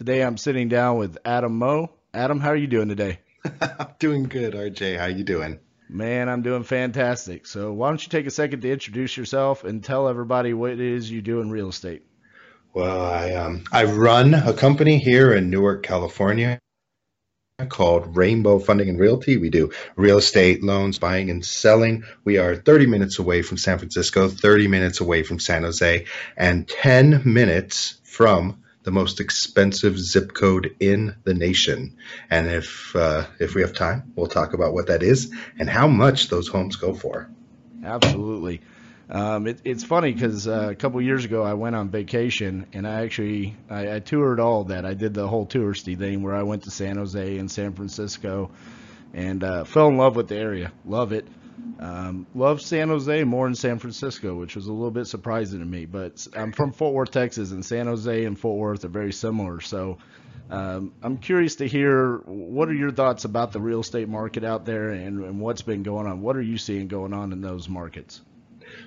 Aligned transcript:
Today 0.00 0.22
I'm 0.22 0.38
sitting 0.38 0.70
down 0.70 0.96
with 0.96 1.18
Adam 1.26 1.58
Moe. 1.58 1.90
Adam, 2.14 2.40
how 2.40 2.48
are 2.48 2.56
you 2.56 2.66
doing 2.66 2.88
today? 2.88 3.18
I'm 3.60 3.88
doing 3.98 4.22
good, 4.22 4.54
RJ. 4.54 4.98
How 4.98 5.04
you 5.04 5.24
doing? 5.24 5.60
Man, 5.90 6.30
I'm 6.30 6.40
doing 6.40 6.62
fantastic. 6.62 7.46
So 7.46 7.74
why 7.74 7.88
don't 7.90 8.02
you 8.02 8.08
take 8.08 8.24
a 8.24 8.30
second 8.30 8.62
to 8.62 8.72
introduce 8.72 9.14
yourself 9.14 9.62
and 9.62 9.84
tell 9.84 10.08
everybody 10.08 10.54
what 10.54 10.70
it 10.70 10.80
is 10.80 11.10
you 11.10 11.20
do 11.20 11.42
in 11.42 11.50
real 11.50 11.68
estate? 11.68 12.02
Well, 12.72 12.98
I 12.98 13.34
um 13.34 13.64
I 13.72 13.84
run 13.84 14.32
a 14.32 14.54
company 14.54 14.96
here 14.96 15.34
in 15.34 15.50
Newark, 15.50 15.82
California 15.82 16.58
called 17.68 18.16
Rainbow 18.16 18.58
Funding 18.58 18.88
and 18.88 18.98
Realty. 18.98 19.36
We 19.36 19.50
do 19.50 19.70
real 19.96 20.16
estate 20.16 20.62
loans, 20.62 20.98
buying 20.98 21.28
and 21.28 21.44
selling. 21.44 22.04
We 22.24 22.38
are 22.38 22.56
30 22.56 22.86
minutes 22.86 23.18
away 23.18 23.42
from 23.42 23.58
San 23.58 23.76
Francisco, 23.76 24.30
30 24.30 24.66
minutes 24.66 25.02
away 25.02 25.24
from 25.24 25.38
San 25.38 25.62
Jose, 25.64 26.06
and 26.38 26.66
10 26.66 27.20
minutes 27.26 28.00
from 28.04 28.59
the 28.82 28.90
most 28.90 29.20
expensive 29.20 29.98
zip 29.98 30.32
code 30.32 30.74
in 30.80 31.16
the 31.24 31.34
nation. 31.34 31.96
And 32.30 32.48
if 32.48 32.94
uh, 32.96 33.26
if 33.38 33.54
we 33.54 33.60
have 33.62 33.74
time, 33.74 34.12
we'll 34.16 34.26
talk 34.26 34.54
about 34.54 34.72
what 34.72 34.86
that 34.86 35.02
is 35.02 35.32
and 35.58 35.68
how 35.68 35.86
much 35.86 36.28
those 36.28 36.48
homes 36.48 36.76
go 36.76 36.94
for. 36.94 37.30
Absolutely. 37.84 38.60
Um, 39.10 39.48
it, 39.48 39.60
it's 39.64 39.82
funny 39.82 40.12
because 40.12 40.46
uh, 40.46 40.68
a 40.70 40.74
couple 40.76 41.00
years 41.02 41.24
ago 41.24 41.42
I 41.42 41.54
went 41.54 41.74
on 41.74 41.88
vacation 41.88 42.66
and 42.72 42.86
I 42.86 43.02
actually 43.02 43.56
I, 43.68 43.96
I 43.96 43.98
toured 43.98 44.38
all 44.38 44.64
that. 44.64 44.86
I 44.86 44.94
did 44.94 45.14
the 45.14 45.26
whole 45.26 45.46
touristy 45.46 45.98
thing 45.98 46.22
where 46.22 46.34
I 46.34 46.44
went 46.44 46.62
to 46.64 46.70
San 46.70 46.96
Jose 46.96 47.38
and 47.38 47.50
San 47.50 47.72
Francisco, 47.72 48.52
and 49.12 49.42
uh, 49.42 49.64
fell 49.64 49.88
in 49.88 49.96
love 49.96 50.14
with 50.14 50.28
the 50.28 50.36
area. 50.36 50.72
Love 50.84 51.12
it. 51.12 51.26
Um, 51.80 52.26
love 52.34 52.60
San 52.60 52.88
Jose 52.88 53.24
more 53.24 53.46
than 53.46 53.54
San 53.54 53.78
Francisco, 53.78 54.34
which 54.34 54.54
was 54.54 54.66
a 54.66 54.72
little 54.72 54.90
bit 54.90 55.06
surprising 55.06 55.60
to 55.60 55.64
me. 55.64 55.86
But 55.86 56.26
I'm 56.36 56.52
from 56.52 56.72
Fort 56.72 56.92
Worth, 56.92 57.10
Texas, 57.10 57.52
and 57.52 57.64
San 57.64 57.86
Jose 57.86 58.24
and 58.24 58.38
Fort 58.38 58.58
Worth 58.58 58.84
are 58.84 58.88
very 58.88 59.14
similar. 59.14 59.62
So 59.62 59.96
um, 60.50 60.92
I'm 61.02 61.16
curious 61.16 61.56
to 61.56 61.66
hear 61.66 62.18
what 62.26 62.68
are 62.68 62.74
your 62.74 62.90
thoughts 62.90 63.24
about 63.24 63.52
the 63.52 63.60
real 63.60 63.80
estate 63.80 64.10
market 64.10 64.44
out 64.44 64.66
there 64.66 64.90
and, 64.90 65.24
and 65.24 65.40
what's 65.40 65.62
been 65.62 65.82
going 65.82 66.06
on. 66.06 66.20
What 66.20 66.36
are 66.36 66.42
you 66.42 66.58
seeing 66.58 66.86
going 66.86 67.14
on 67.14 67.32
in 67.32 67.40
those 67.40 67.66
markets? 67.66 68.20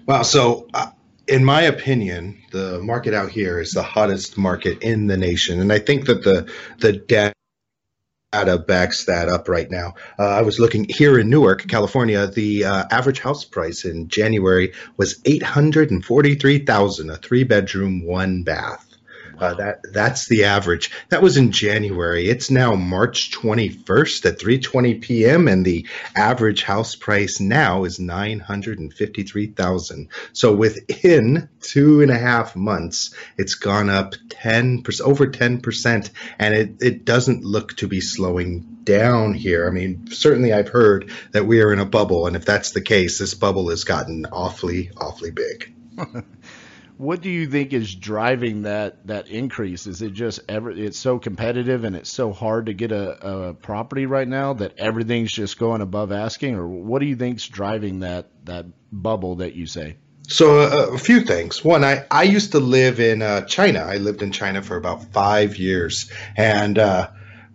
Wow. 0.05 0.21
So, 0.21 0.67
uh, 0.75 0.91
in 1.27 1.43
my 1.43 1.63
opinion, 1.63 2.43
the 2.51 2.79
market 2.79 3.15
out 3.15 3.31
here 3.31 3.59
is 3.59 3.71
the 3.71 3.81
hottest 3.81 4.37
market 4.37 4.83
in 4.83 5.07
the 5.07 5.17
nation, 5.17 5.61
and 5.61 5.71
I 5.71 5.79
think 5.79 6.05
that 6.05 6.23
the 6.23 6.51
the 6.79 6.93
data 6.93 7.33
backs 8.57 9.05
that 9.05 9.29
up 9.29 9.47
right 9.47 9.69
now. 9.69 9.93
Uh, 10.17 10.27
I 10.27 10.41
was 10.41 10.59
looking 10.59 10.85
here 10.89 11.19
in 11.19 11.29
Newark, 11.29 11.67
California. 11.67 12.27
The 12.27 12.65
uh, 12.65 12.85
average 12.91 13.19
house 13.19 13.45
price 13.45 13.85
in 13.85 14.07
January 14.07 14.73
was 14.97 15.21
eight 15.25 15.43
hundred 15.43 15.91
and 15.91 16.03
forty 16.03 16.35
three 16.35 16.59
thousand, 16.59 17.09
a 17.09 17.17
three 17.17 17.43
bedroom, 17.43 18.05
one 18.05 18.43
bath. 18.43 18.92
Uh, 19.37 19.53
that 19.55 19.79
that's 19.91 20.27
the 20.27 20.45
average. 20.45 20.91
That 21.09 21.21
was 21.21 21.37
in 21.37 21.51
January. 21.51 22.29
It's 22.29 22.51
now 22.51 22.75
March 22.75 23.31
21st 23.31 24.25
at 24.25 24.39
3:20 24.39 25.01
p.m. 25.01 25.47
and 25.47 25.65
the 25.65 25.87
average 26.15 26.63
house 26.63 26.95
price 26.95 27.39
now 27.39 27.85
is 27.85 27.99
953,000. 27.99 30.09
So 30.33 30.53
within 30.53 31.49
two 31.61 32.01
and 32.01 32.11
a 32.11 32.17
half 32.17 32.55
months, 32.55 33.15
it's 33.37 33.55
gone 33.55 33.89
up 33.89 34.13
10 34.29 34.83
over 35.03 35.27
10 35.27 35.61
percent, 35.61 36.11
and 36.37 36.53
it 36.53 36.75
it 36.81 37.05
doesn't 37.05 37.43
look 37.43 37.75
to 37.77 37.87
be 37.87 38.01
slowing 38.01 38.73
down 38.83 39.33
here. 39.33 39.67
I 39.67 39.71
mean, 39.71 40.07
certainly 40.11 40.53
I've 40.53 40.69
heard 40.69 41.09
that 41.31 41.45
we 41.45 41.61
are 41.61 41.73
in 41.73 41.79
a 41.79 41.85
bubble, 41.85 42.27
and 42.27 42.35
if 42.35 42.45
that's 42.45 42.71
the 42.71 42.81
case, 42.81 43.17
this 43.17 43.33
bubble 43.33 43.69
has 43.69 43.83
gotten 43.83 44.25
awfully 44.31 44.91
awfully 44.97 45.31
big. 45.31 45.73
what 46.97 47.21
do 47.21 47.29
you 47.29 47.47
think 47.47 47.73
is 47.73 47.93
driving 47.95 48.63
that 48.63 49.07
that 49.07 49.27
increase? 49.27 49.87
Is 49.87 50.01
it 50.01 50.13
just 50.13 50.41
ever 50.47 50.71
it's 50.71 50.97
so 50.97 51.19
competitive 51.19 51.83
and 51.83 51.95
it's 51.95 52.11
so 52.11 52.31
hard 52.31 52.67
to 52.67 52.73
get 52.73 52.91
a, 52.91 53.27
a 53.27 53.53
property 53.53 54.05
right 54.05 54.27
now 54.27 54.53
that 54.53 54.77
everything's 54.77 55.31
just 55.31 55.57
going 55.57 55.81
above 55.81 56.11
asking, 56.11 56.55
or 56.55 56.67
what 56.67 56.99
do 56.99 57.05
you 57.05 57.15
think's 57.15 57.47
driving 57.47 57.99
that 58.01 58.27
that 58.45 58.65
bubble 58.91 59.35
that 59.35 59.53
you 59.55 59.65
say? 59.65 59.97
So 60.27 60.59
uh, 60.59 60.93
a 60.93 60.97
few 60.97 61.21
things. 61.21 61.63
One, 61.63 61.83
I, 61.83 62.05
I 62.09 62.23
used 62.23 62.53
to 62.53 62.59
live 62.59 62.99
in 62.99 63.21
uh, 63.21 63.41
China. 63.41 63.79
I 63.79 63.97
lived 63.97 64.21
in 64.21 64.31
China 64.31 64.61
for 64.61 64.77
about 64.77 65.11
five 65.11 65.57
years, 65.57 66.09
and 66.37 66.79
uh, 66.79 67.09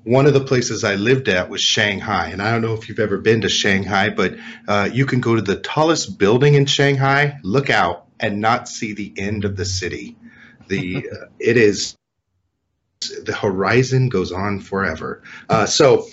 one 0.05 0.26
of 0.26 0.34
the 0.34 0.44
places 0.44 0.84
I 0.84 0.97
lived 0.97 1.28
at 1.28 1.49
was 1.49 1.60
Shanghai. 1.60 2.28
And 2.28 2.43
I 2.43 2.50
don't 2.50 2.62
know 2.62 2.75
if 2.75 2.88
you've 2.88 2.99
ever 2.99 3.19
been 3.19 3.41
to 3.43 3.49
Shanghai, 3.49 4.10
but 4.10 4.34
uh, 4.66 4.88
you 4.93 5.06
can 5.06 5.20
go 5.20 5.34
to 5.34 5.43
the 5.43 5.56
tallest 5.56 6.19
building 6.19 6.55
in 6.55 6.66
Shanghai, 6.66 7.38
look 7.43 7.70
out, 7.70 8.08
and 8.21 8.41
not 8.41 8.69
see 8.69 8.93
the 8.95 9.12
end 9.17 9.45
of 9.45 9.56
the 9.56 9.65
city. 9.65 10.17
The 10.69 11.09
uh, 11.11 11.25
it 11.39 11.56
is 11.56 11.97
the 13.01 13.34
horizon 13.34 14.09
goes 14.09 14.33
on 14.33 14.61
forever. 14.61 15.23
Uh, 15.49 15.67
so. 15.67 16.06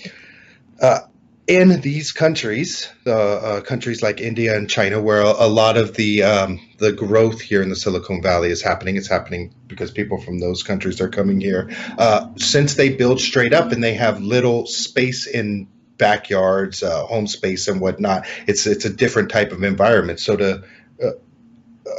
Uh, 0.82 1.00
in 1.48 1.80
these 1.82 2.12
countries, 2.12 2.90
uh, 3.06 3.12
uh, 3.12 3.62
countries 3.62 4.02
like 4.02 4.20
India 4.20 4.58
and 4.58 4.70
China, 4.70 5.00
where 5.00 5.22
a, 5.22 5.48
lot 5.48 5.78
of 5.78 5.94
the 5.94 6.24
um, 6.24 6.60
the 6.80 6.92
growth 6.92 7.40
here 7.40 7.62
in 7.62 7.70
the 7.70 7.76
Silicon 7.76 8.22
Valley 8.22 8.50
is 8.50 8.62
happening, 8.62 8.96
it's 8.96 9.08
happening 9.08 9.54
because 9.68 9.92
people 9.92 10.20
from 10.20 10.40
those 10.40 10.64
countries 10.64 11.00
are 11.02 11.10
coming 11.10 11.40
here. 11.40 11.70
Uh, 11.98 12.30
since 12.38 12.74
they 12.74 12.90
build 12.90 13.20
straight 13.20 13.54
up 13.54 13.72
and 13.72 13.84
they 13.84 13.94
have 13.94 14.22
little 14.22 14.66
space 14.66 15.28
in 15.28 15.68
backyards, 15.98 16.82
uh, 16.82 17.06
home 17.06 17.28
space, 17.28 17.68
and 17.68 17.80
whatnot, 17.80 18.26
it's 18.48 18.66
it's 18.66 18.86
a 18.86 18.90
different 18.90 19.30
type 19.30 19.52
of 19.52 19.64
environment. 19.64 20.20
So 20.20 20.36
to 20.38 20.64
uh, 21.04 21.12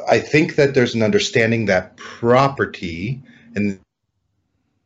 I 0.08 0.18
think 0.20 0.56
that 0.56 0.74
there's 0.74 0.94
an 0.94 1.02
understanding 1.02 1.66
that 1.66 1.96
property 1.96 3.22
and 3.54 3.80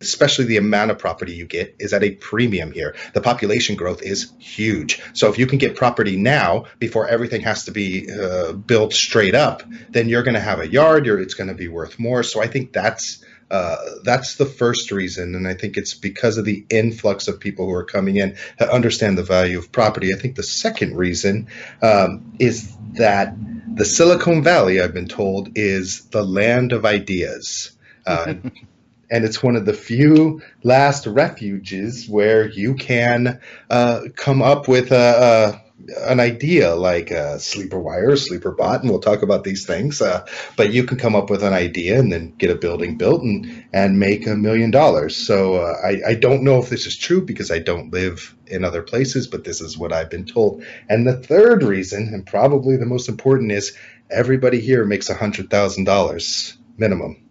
especially 0.00 0.46
the 0.46 0.56
amount 0.56 0.90
of 0.90 0.98
property 0.98 1.32
you 1.34 1.46
get 1.46 1.76
is 1.78 1.92
at 1.92 2.02
a 2.02 2.10
premium 2.12 2.72
here. 2.72 2.96
The 3.12 3.20
population 3.20 3.76
growth 3.76 4.02
is 4.02 4.32
huge. 4.38 5.00
So 5.12 5.28
if 5.30 5.38
you 5.38 5.46
can 5.46 5.58
get 5.58 5.76
property 5.76 6.16
now 6.16 6.64
before 6.78 7.06
everything 7.06 7.42
has 7.42 7.64
to 7.64 7.70
be 7.70 8.10
uh, 8.10 8.52
built 8.52 8.94
straight 8.94 9.34
up, 9.34 9.62
then 9.90 10.08
you're 10.08 10.22
going 10.22 10.34
to 10.34 10.40
have 10.40 10.60
a 10.60 10.68
yard. 10.68 11.06
it's 11.06 11.34
going 11.34 11.48
to 11.48 11.54
be 11.54 11.68
worth 11.68 11.98
more. 11.98 12.22
So 12.22 12.42
I 12.42 12.46
think 12.46 12.72
that's 12.72 13.22
uh, 13.50 13.76
that's 14.04 14.36
the 14.36 14.46
first 14.46 14.92
reason, 14.92 15.34
and 15.34 15.48
I 15.48 15.54
think 15.54 15.76
it's 15.76 15.94
because 15.94 16.38
of 16.38 16.44
the 16.44 16.64
influx 16.70 17.26
of 17.26 17.40
people 17.40 17.66
who 17.66 17.74
are 17.74 17.84
coming 17.84 18.16
in 18.16 18.36
to 18.58 18.72
understand 18.72 19.18
the 19.18 19.24
value 19.24 19.58
of 19.58 19.72
property. 19.72 20.14
I 20.14 20.18
think 20.18 20.36
the 20.36 20.42
second 20.42 20.96
reason 20.96 21.48
um, 21.82 22.32
is 22.38 22.72
that 22.92 23.34
the 23.74 23.84
Silicon 23.84 24.42
Valley, 24.42 24.80
I've 24.80 24.94
been 24.94 25.08
told, 25.08 25.50
is 25.56 26.04
the 26.06 26.22
land 26.22 26.72
of 26.72 26.84
ideas. 26.84 27.72
Uh, 28.06 28.34
and 29.10 29.24
it's 29.24 29.42
one 29.42 29.56
of 29.56 29.66
the 29.66 29.74
few 29.74 30.42
last 30.62 31.06
refuges 31.06 32.08
where 32.08 32.48
you 32.48 32.74
can 32.74 33.40
uh, 33.68 34.02
come 34.14 34.42
up 34.42 34.68
with 34.68 34.92
a, 34.92 35.56
a, 35.56 35.69
an 35.98 36.20
idea 36.20 36.74
like 36.74 37.12
sleeper 37.38 37.78
wire, 37.78 38.16
sleeper 38.16 38.52
bot, 38.52 38.80
and 38.80 38.90
we'll 38.90 39.00
talk 39.00 39.22
about 39.22 39.44
these 39.44 39.66
things. 39.66 40.00
Uh, 40.00 40.26
but 40.56 40.72
you 40.72 40.84
can 40.84 40.98
come 40.98 41.14
up 41.14 41.30
with 41.30 41.42
an 41.42 41.52
idea 41.52 41.98
and 41.98 42.12
then 42.12 42.34
get 42.36 42.50
a 42.50 42.54
building 42.54 42.96
built 42.96 43.22
and 43.22 43.64
and 43.72 43.98
make 43.98 44.26
a 44.26 44.36
million 44.36 44.70
dollars. 44.70 45.16
So 45.16 45.56
uh, 45.56 45.76
I, 45.84 46.10
I 46.10 46.14
don't 46.14 46.42
know 46.42 46.58
if 46.58 46.68
this 46.68 46.86
is 46.86 46.96
true 46.96 47.22
because 47.22 47.50
I 47.50 47.58
don't 47.58 47.92
live 47.92 48.34
in 48.46 48.64
other 48.64 48.82
places, 48.82 49.26
but 49.26 49.44
this 49.44 49.60
is 49.60 49.78
what 49.78 49.92
I've 49.92 50.10
been 50.10 50.26
told. 50.26 50.64
And 50.88 51.06
the 51.06 51.16
third 51.16 51.62
reason, 51.62 52.12
and 52.12 52.26
probably 52.26 52.76
the 52.76 52.86
most 52.86 53.08
important, 53.08 53.52
is 53.52 53.76
everybody 54.10 54.60
here 54.60 54.84
makes 54.84 55.08
a 55.08 55.14
hundred 55.14 55.50
thousand 55.50 55.84
dollars 55.84 56.56
minimum. 56.76 57.22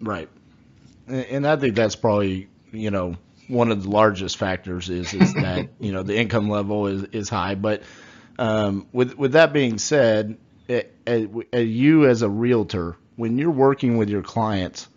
Right 0.00 0.28
and 1.08 1.46
I 1.46 1.56
think 1.56 1.74
that's 1.74 1.96
probably 1.96 2.48
you 2.72 2.90
know 2.90 3.16
one 3.48 3.70
of 3.70 3.82
the 3.82 3.90
largest 3.90 4.36
factors 4.36 4.90
is 4.90 5.12
is 5.12 5.34
that 5.34 5.68
you 5.80 5.92
know 5.92 6.02
the 6.02 6.16
income 6.16 6.48
level 6.48 6.86
is 6.86 7.04
is 7.12 7.28
high. 7.28 7.54
But 7.54 7.82
um, 8.38 8.86
with 8.92 9.16
with 9.16 9.32
that 9.32 9.52
being 9.52 9.78
said, 9.78 10.38
it, 10.68 10.94
it, 11.06 11.66
you 11.66 12.06
as 12.06 12.22
a 12.22 12.28
realtor, 12.28 12.96
when 13.16 13.38
you're 13.38 13.50
working 13.50 13.96
with 13.96 14.08
your 14.08 14.22
clients, 14.22 14.88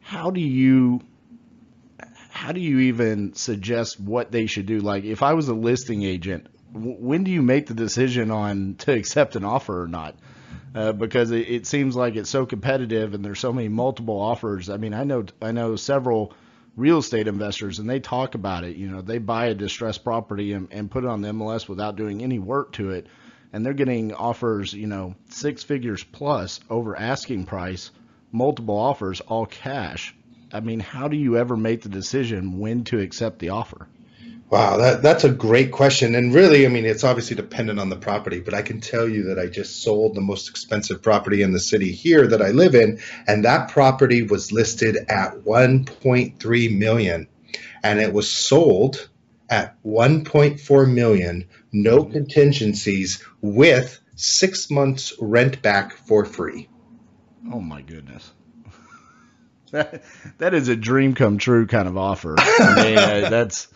how 0.00 0.30
do 0.30 0.40
you 0.40 1.00
how 2.30 2.52
do 2.52 2.60
you 2.60 2.78
even 2.80 3.34
suggest 3.34 4.00
what 4.00 4.30
they 4.30 4.46
should 4.46 4.66
do? 4.66 4.80
Like 4.80 5.04
if 5.04 5.22
I 5.22 5.34
was 5.34 5.48
a 5.48 5.54
listing 5.54 6.02
agent, 6.02 6.46
when 6.72 7.24
do 7.24 7.30
you 7.30 7.42
make 7.42 7.66
the 7.66 7.74
decision 7.74 8.30
on 8.30 8.76
to 8.78 8.92
accept 8.92 9.36
an 9.36 9.44
offer 9.44 9.82
or 9.82 9.88
not? 9.88 10.14
uh, 10.74 10.92
because 10.92 11.30
it, 11.30 11.48
it, 11.48 11.66
seems 11.66 11.96
like 11.96 12.16
it's 12.16 12.30
so 12.30 12.46
competitive 12.46 13.14
and 13.14 13.24
there's 13.24 13.40
so 13.40 13.52
many 13.52 13.68
multiple 13.68 14.20
offers. 14.20 14.70
I 14.70 14.76
mean, 14.76 14.94
I 14.94 15.04
know 15.04 15.24
I 15.42 15.52
know 15.52 15.76
several 15.76 16.32
real 16.80 16.98
estate 16.98 17.28
investors 17.28 17.78
and 17.78 17.88
they 17.88 18.00
talk 18.00 18.34
about 18.34 18.64
it. 18.64 18.76
You 18.76 18.88
know, 18.88 19.02
they 19.02 19.18
buy 19.18 19.46
a 19.46 19.54
distressed 19.54 20.02
property 20.02 20.54
and, 20.54 20.68
and 20.70 20.90
put 20.90 21.04
it 21.04 21.10
on 21.10 21.20
the 21.20 21.28
MLS 21.28 21.68
without 21.68 21.96
doing 21.96 22.22
any 22.22 22.38
work 22.38 22.72
to 22.72 22.90
it. 22.90 23.06
And 23.52 23.64
they're 23.64 23.74
getting 23.74 24.14
offers, 24.14 24.72
you 24.72 24.86
know, 24.86 25.14
six 25.28 25.62
figures 25.62 26.02
plus 26.02 26.60
over 26.70 26.96
asking 26.96 27.44
price, 27.44 27.90
multiple 28.32 28.78
offers, 28.78 29.20
all 29.20 29.44
cash. 29.44 30.14
I 30.52 30.60
mean, 30.60 30.80
how 30.80 31.08
do 31.08 31.16
you 31.16 31.36
ever 31.36 31.56
make 31.56 31.82
the 31.82 31.88
decision 31.88 32.58
when 32.58 32.84
to 32.84 32.98
accept 32.98 33.38
the 33.40 33.50
offer? 33.50 33.86
Wow, 34.50 34.78
that, 34.78 35.00
that's 35.00 35.22
a 35.22 35.30
great 35.30 35.70
question. 35.70 36.16
And 36.16 36.34
really, 36.34 36.66
I 36.66 36.68
mean, 36.68 36.84
it's 36.84 37.04
obviously 37.04 37.36
dependent 37.36 37.78
on 37.78 37.88
the 37.88 37.96
property, 37.96 38.40
but 38.40 38.52
I 38.52 38.62
can 38.62 38.80
tell 38.80 39.08
you 39.08 39.22
that 39.24 39.38
I 39.38 39.46
just 39.46 39.80
sold 39.80 40.16
the 40.16 40.20
most 40.20 40.48
expensive 40.48 41.02
property 41.02 41.42
in 41.42 41.52
the 41.52 41.60
city 41.60 41.92
here 41.92 42.26
that 42.26 42.42
I 42.42 42.50
live 42.50 42.74
in, 42.74 42.98
and 43.28 43.44
that 43.44 43.70
property 43.70 44.24
was 44.24 44.50
listed 44.50 44.96
at 45.08 45.44
1.3 45.44 46.78
million, 46.78 47.28
and 47.84 48.00
it 48.00 48.12
was 48.12 48.28
sold 48.28 49.08
at 49.48 49.80
1.4 49.84 50.92
million, 50.92 51.44
no 51.70 52.02
mm-hmm. 52.02 52.12
contingencies, 52.12 53.24
with 53.40 54.00
six 54.16 54.68
months 54.68 55.12
rent 55.20 55.62
back 55.62 55.92
for 55.92 56.24
free. 56.24 56.68
Oh 57.52 57.60
my 57.60 57.82
goodness. 57.82 58.32
That, 59.72 60.02
that 60.38 60.52
is 60.52 60.66
a 60.66 60.74
dream 60.74 61.14
come 61.14 61.38
true 61.38 61.64
kind 61.68 61.86
of 61.86 61.96
offer. 61.96 62.34
I 62.36 62.74
mean, 62.74 62.94
that's 63.30 63.68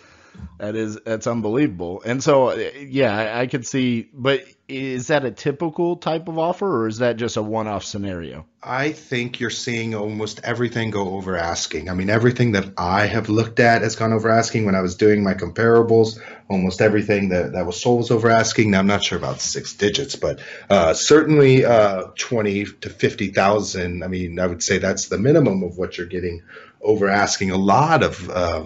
that 0.58 0.76
is 0.76 0.98
that's 1.04 1.26
unbelievable. 1.26 2.02
And 2.04 2.22
so, 2.22 2.54
yeah, 2.54 3.16
I, 3.16 3.40
I 3.42 3.46
could 3.46 3.66
see. 3.66 4.08
But 4.12 4.44
is 4.68 5.08
that 5.08 5.24
a 5.24 5.30
typical 5.30 5.96
type 5.96 6.28
of 6.28 6.38
offer, 6.38 6.82
or 6.82 6.86
is 6.86 6.98
that 6.98 7.16
just 7.16 7.36
a 7.36 7.42
one-off 7.42 7.84
scenario? 7.84 8.46
I 8.62 8.92
think 8.92 9.40
you're 9.40 9.50
seeing 9.50 9.94
almost 9.94 10.40
everything 10.44 10.90
go 10.90 11.16
over 11.16 11.36
asking. 11.36 11.90
I 11.90 11.94
mean, 11.94 12.08
everything 12.08 12.52
that 12.52 12.72
I 12.78 13.06
have 13.06 13.28
looked 13.28 13.60
at 13.60 13.82
has 13.82 13.96
gone 13.96 14.12
over 14.12 14.30
asking. 14.30 14.64
When 14.64 14.74
I 14.74 14.80
was 14.80 14.94
doing 14.94 15.22
my 15.22 15.34
comparables, 15.34 16.18
almost 16.48 16.80
everything 16.80 17.30
that, 17.30 17.52
that 17.52 17.66
was 17.66 17.80
sold 17.80 17.98
was 17.98 18.10
over 18.10 18.30
asking. 18.30 18.70
Now, 18.70 18.78
I'm 18.78 18.86
not 18.86 19.04
sure 19.04 19.18
about 19.18 19.40
six 19.40 19.74
digits, 19.74 20.16
but 20.16 20.40
uh, 20.70 20.94
certainly 20.94 21.64
uh, 21.64 22.04
20 22.16 22.64
to 22.82 22.90
50,000. 22.90 24.02
I 24.02 24.06
mean, 24.06 24.38
I 24.38 24.46
would 24.46 24.62
say 24.62 24.78
that's 24.78 25.08
the 25.08 25.18
minimum 25.18 25.62
of 25.62 25.76
what 25.76 25.98
you're 25.98 26.06
getting 26.06 26.42
over 26.80 27.08
asking. 27.08 27.50
A 27.50 27.58
lot 27.58 28.02
of 28.02 28.30
uh, 28.30 28.64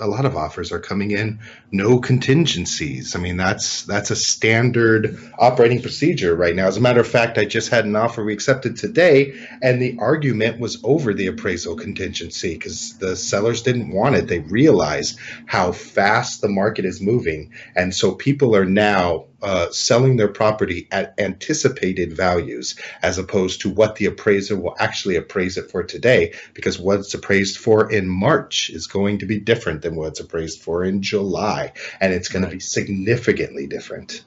a 0.00 0.06
lot 0.06 0.24
of 0.24 0.36
offers 0.36 0.72
are 0.72 0.78
coming 0.78 1.10
in 1.10 1.40
no 1.70 1.98
contingencies. 1.98 3.16
I 3.16 3.18
mean, 3.18 3.36
that's 3.36 3.82
that's 3.82 4.10
a 4.10 4.16
standard 4.16 5.18
operating 5.38 5.82
procedure 5.82 6.34
right 6.34 6.54
now. 6.54 6.66
As 6.66 6.76
a 6.76 6.80
matter 6.80 7.00
of 7.00 7.08
fact, 7.08 7.38
I 7.38 7.44
just 7.44 7.70
had 7.70 7.84
an 7.84 7.96
offer 7.96 8.24
we 8.24 8.32
accepted 8.32 8.76
today, 8.76 9.34
and 9.62 9.80
the 9.80 9.96
argument 9.98 10.60
was 10.60 10.82
over 10.84 11.14
the 11.14 11.28
appraisal 11.28 11.76
contingency 11.76 12.54
because 12.54 12.98
the 12.98 13.16
sellers 13.16 13.62
didn't 13.62 13.90
want 13.90 14.16
it. 14.16 14.28
They 14.28 14.40
realize 14.40 15.16
how 15.46 15.72
fast 15.72 16.40
the 16.40 16.48
market 16.48 16.84
is 16.84 17.00
moving, 17.00 17.52
and 17.74 17.94
so 17.94 18.14
people 18.14 18.56
are 18.56 18.64
now 18.64 19.26
uh, 19.46 19.70
selling 19.70 20.16
their 20.16 20.26
property 20.26 20.88
at 20.90 21.14
anticipated 21.20 22.12
values 22.12 22.74
as 23.00 23.16
opposed 23.16 23.60
to 23.60 23.70
what 23.70 23.94
the 23.94 24.06
appraiser 24.06 24.56
will 24.58 24.74
actually 24.80 25.14
appraise 25.14 25.56
it 25.56 25.70
for 25.70 25.84
today 25.84 26.34
because 26.52 26.80
what's 26.80 27.14
appraised 27.14 27.56
for 27.56 27.88
in 27.88 28.08
March 28.08 28.70
is 28.70 28.88
going 28.88 29.20
to 29.20 29.26
be 29.26 29.38
different 29.38 29.82
than 29.82 29.94
what's 29.94 30.18
appraised 30.18 30.60
for 30.60 30.82
in 30.82 31.00
July 31.00 31.72
and 32.00 32.12
it's 32.12 32.28
going 32.28 32.42
right. 32.42 32.50
to 32.50 32.56
be 32.56 32.60
significantly 32.60 33.68
different. 33.68 34.24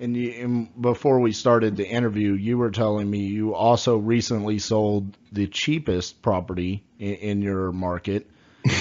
And, 0.00 0.16
you, 0.16 0.30
and, 0.30 0.80
before 0.80 1.20
we 1.20 1.32
started 1.32 1.76
the 1.76 1.86
interview, 1.86 2.32
you 2.32 2.56
were 2.56 2.70
telling 2.70 3.10
me 3.10 3.26
you 3.26 3.54
also 3.54 3.98
recently 3.98 4.58
sold 4.58 5.14
the 5.30 5.46
cheapest 5.46 6.22
property 6.22 6.82
in, 6.98 7.14
in 7.16 7.42
your 7.42 7.70
market 7.70 8.26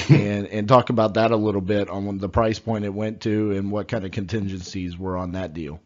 and 0.10 0.48
and 0.48 0.68
talk 0.68 0.90
about 0.90 1.16
that 1.16 1.32
a 1.32 1.36
little 1.36 1.62
bit 1.62 1.90
on 1.90 2.18
the 2.18 2.30
price 2.30 2.60
point 2.60 2.86
it 2.86 2.94
went 2.94 3.22
to 3.22 3.52
and 3.52 3.72
what 3.72 3.88
kind 3.88 4.06
of 4.06 4.12
contingencies 4.12 4.98
were 4.98 5.18
on 5.18 5.34
that 5.34 5.54
deal. 5.54 5.80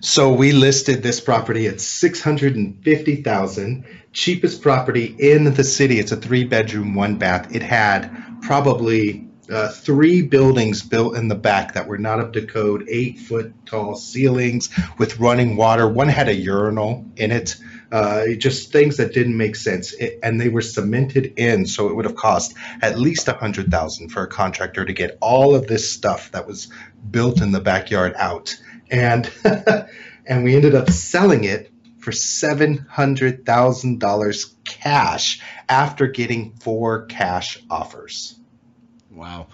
So 0.00 0.32
we 0.32 0.52
listed 0.52 1.02
this 1.02 1.20
property 1.20 1.66
at 1.66 1.80
six 1.80 2.20
hundred 2.20 2.56
and 2.56 2.82
fifty 2.82 3.22
thousand, 3.22 3.84
cheapest 4.12 4.62
property 4.62 5.14
in 5.18 5.44
the 5.44 5.64
city. 5.64 5.98
It's 5.98 6.12
a 6.12 6.16
three 6.16 6.44
bedroom, 6.44 6.94
one 6.94 7.16
bath. 7.16 7.54
It 7.54 7.62
had 7.62 8.10
probably 8.42 9.28
uh, 9.50 9.68
three 9.68 10.22
buildings 10.22 10.82
built 10.82 11.16
in 11.16 11.28
the 11.28 11.34
back 11.34 11.74
that 11.74 11.86
were 11.86 11.98
not 11.98 12.20
up 12.20 12.32
to 12.32 12.46
code, 12.46 12.84
eight 12.88 13.18
foot 13.18 13.52
tall 13.66 13.94
ceilings 13.94 14.70
with 14.98 15.20
running 15.20 15.56
water. 15.56 15.88
One 15.88 16.08
had 16.08 16.28
a 16.28 16.34
urinal 16.34 17.04
in 17.16 17.30
it 17.30 17.56
uh, 17.92 18.26
just 18.38 18.72
things 18.72 18.96
that 18.96 19.12
didn't 19.12 19.36
make 19.36 19.56
sense. 19.56 19.92
It, 19.92 20.18
and 20.22 20.40
they 20.40 20.48
were 20.48 20.60
cemented 20.60 21.34
in, 21.36 21.66
so 21.66 21.88
it 21.88 21.94
would 21.94 22.04
have 22.04 22.16
cost 22.16 22.54
at 22.82 22.98
least 22.98 23.28
a 23.28 23.32
hundred 23.32 23.70
thousand 23.70 24.10
for 24.10 24.22
a 24.22 24.28
contractor 24.28 24.84
to 24.84 24.92
get 24.92 25.18
all 25.20 25.54
of 25.54 25.66
this 25.66 25.90
stuff 25.90 26.32
that 26.32 26.46
was 26.46 26.68
built 27.10 27.40
in 27.40 27.52
the 27.52 27.60
backyard 27.60 28.14
out. 28.16 28.56
And 28.90 29.30
and 30.26 30.44
we 30.44 30.56
ended 30.56 30.74
up 30.74 30.90
selling 30.90 31.44
it 31.44 31.70
for 31.98 32.12
seven 32.12 32.78
hundred 32.78 33.46
thousand 33.46 34.00
dollars 34.00 34.54
cash 34.64 35.40
after 35.68 36.06
getting 36.06 36.52
four 36.56 37.06
cash 37.06 37.62
offers. 37.70 38.38
Wow. 39.10 39.48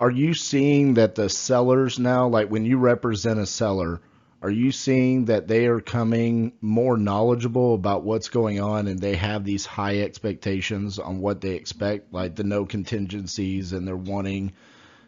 Are 0.00 0.10
you 0.10 0.34
seeing 0.34 0.94
that 0.94 1.16
the 1.16 1.28
sellers 1.28 1.98
now, 1.98 2.28
like 2.28 2.48
when 2.48 2.64
you 2.64 2.78
represent 2.78 3.40
a 3.40 3.46
seller, 3.46 4.00
are 4.40 4.50
you 4.50 4.70
seeing 4.70 5.24
that 5.24 5.48
they 5.48 5.66
are 5.66 5.80
coming 5.80 6.52
more 6.60 6.96
knowledgeable 6.96 7.74
about 7.74 8.04
what's 8.04 8.28
going 8.28 8.60
on 8.60 8.86
and 8.86 9.00
they 9.00 9.16
have 9.16 9.44
these 9.44 9.66
high 9.66 10.00
expectations 10.00 10.98
on 10.98 11.18
what 11.18 11.40
they 11.40 11.54
expect, 11.54 12.12
like 12.12 12.36
the 12.36 12.44
no 12.44 12.64
contingencies, 12.64 13.72
and 13.72 13.86
they're 13.86 13.96
wanting, 13.96 14.52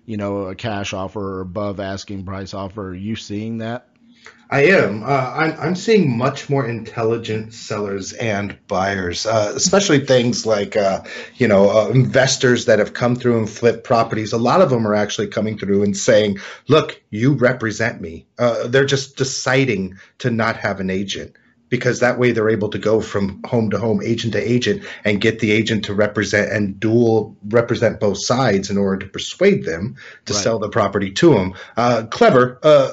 you 0.05 0.17
know, 0.17 0.47
a 0.47 0.57
cash 0.57 0.93
offer 0.93 1.37
or 1.37 1.41
above 1.43 1.79
asking 1.79 2.25
price 2.25 2.55
offer? 2.55 2.89
Are 2.89 2.95
you 2.95 3.15
seeing 3.15 3.59
that? 3.59 3.90
I 4.51 4.65
am. 4.65 5.05
Uh, 5.05 5.07
I'm, 5.07 5.61
I'm 5.61 5.75
seeing 5.77 6.19
much 6.19 6.51
more 6.51 6.67
intelligent 6.67 7.55
sellers 7.55 8.13
and 8.13 8.59
buyers, 8.67 9.25
uh, 9.25 9.53
especially 9.55 10.01
things 10.01 10.45
like, 10.45 10.77
uh, 10.77 11.05
you 11.37 11.47
know, 11.47 11.71
uh, 11.71 11.89
investors 11.89 12.65
that 12.65 12.81
have 12.81 12.93
come 12.93 13.15
through 13.15 13.39
and 13.39 13.49
flipped 13.49 13.85
properties. 13.85 14.33
A 14.33 14.39
lot 14.39 14.61
of 14.61 14.69
them 14.69 14.87
are 14.89 14.95
actually 14.95 15.29
coming 15.29 15.57
through 15.57 15.85
and 15.85 15.97
saying, 15.97 16.39
look, 16.67 17.01
you 17.11 17.35
represent 17.35 18.01
me. 18.01 18.27
Uh, 18.39 18.67
they're 18.67 18.85
just 18.85 19.17
deciding 19.17 19.99
to 20.19 20.31
not 20.31 20.57
have 20.57 20.81
an 20.81 20.91
agent 20.91 21.37
because 21.69 22.01
that 22.01 22.19
way 22.19 22.33
they're 22.33 22.51
able 22.51 22.71
to 22.71 22.79
go 22.79 23.01
from 23.01 23.41
home 23.45 23.71
to 23.71 23.79
home, 23.79 24.03
agent 24.03 24.33
to 24.33 24.41
agent, 24.41 24.83
and 25.05 25.21
get 25.21 25.39
the 25.39 25.53
agent 25.53 25.85
to 25.85 25.95
represent 25.95 26.51
and 26.51 26.81
dual 26.81 27.37
represent 27.47 28.01
both 28.01 28.19
sides 28.21 28.69
in 28.69 28.77
order 28.77 29.07
to 29.07 29.13
persuade 29.13 29.65
them 29.65 29.95
to 30.27 30.35
right. 30.35 30.43
sell 30.43 30.59
the 30.59 30.69
property 30.69 31.13
to 31.13 31.35
them. 31.35 31.55
Uh, 31.77 32.03
clever. 32.11 32.59
Uh, 32.65 32.91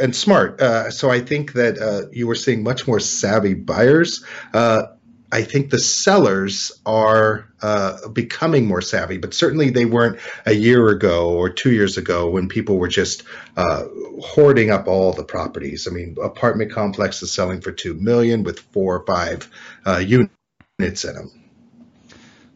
and 0.00 0.14
smart. 0.14 0.60
Uh, 0.60 0.90
so 0.90 1.10
I 1.10 1.20
think 1.20 1.52
that 1.54 1.78
uh, 1.78 2.08
you 2.12 2.26
were 2.26 2.34
seeing 2.34 2.62
much 2.62 2.86
more 2.86 3.00
savvy 3.00 3.54
buyers. 3.54 4.24
Uh, 4.52 4.84
I 5.30 5.42
think 5.42 5.70
the 5.70 5.78
sellers 5.78 6.72
are 6.86 7.48
uh, 7.60 8.08
becoming 8.08 8.66
more 8.66 8.80
savvy, 8.80 9.18
but 9.18 9.34
certainly 9.34 9.68
they 9.68 9.84
weren't 9.84 10.18
a 10.46 10.54
year 10.54 10.88
ago 10.88 11.30
or 11.30 11.50
two 11.50 11.70
years 11.72 11.98
ago 11.98 12.30
when 12.30 12.48
people 12.48 12.78
were 12.78 12.88
just 12.88 13.24
uh, 13.56 13.84
hoarding 14.22 14.70
up 14.70 14.88
all 14.88 15.12
the 15.12 15.24
properties. 15.24 15.86
I 15.86 15.90
mean, 15.90 16.16
apartment 16.22 16.72
complexes 16.72 17.30
selling 17.30 17.60
for 17.60 17.72
two 17.72 17.92
million 17.94 18.42
with 18.42 18.60
four 18.60 18.96
or 18.96 19.06
five 19.06 19.50
uh, 19.84 19.98
units 19.98 21.04
in 21.04 21.14
them. 21.14 21.30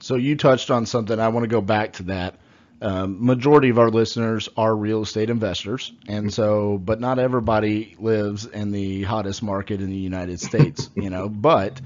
So 0.01 0.17
you 0.17 0.35
touched 0.35 0.71
on 0.71 0.87
something. 0.87 1.21
I 1.21 1.29
want 1.29 1.45
to 1.45 1.49
go 1.49 1.61
back 1.61 1.95
to 1.95 2.05
that. 2.05 2.37
Um, 2.83 3.25
majority 3.25 3.69
of 3.69 3.79
our 3.79 3.91
listeners 3.91 4.49
are 4.57 4.75
real 4.75 5.03
estate 5.03 5.31
investors, 5.31 5.93
and 6.09 6.35
so, 6.35 6.79
but 6.79 6.99
not 6.99 7.21
everybody 7.21 7.95
lives 7.97 8.45
in 8.45 8.73
the 8.73 9.05
hottest 9.05 9.41
market 9.41 9.81
in 9.81 9.89
the 9.89 9.97
United 9.97 10.41
States, 10.41 10.91
you 10.97 11.09
know. 11.09 11.29
But 11.43 11.81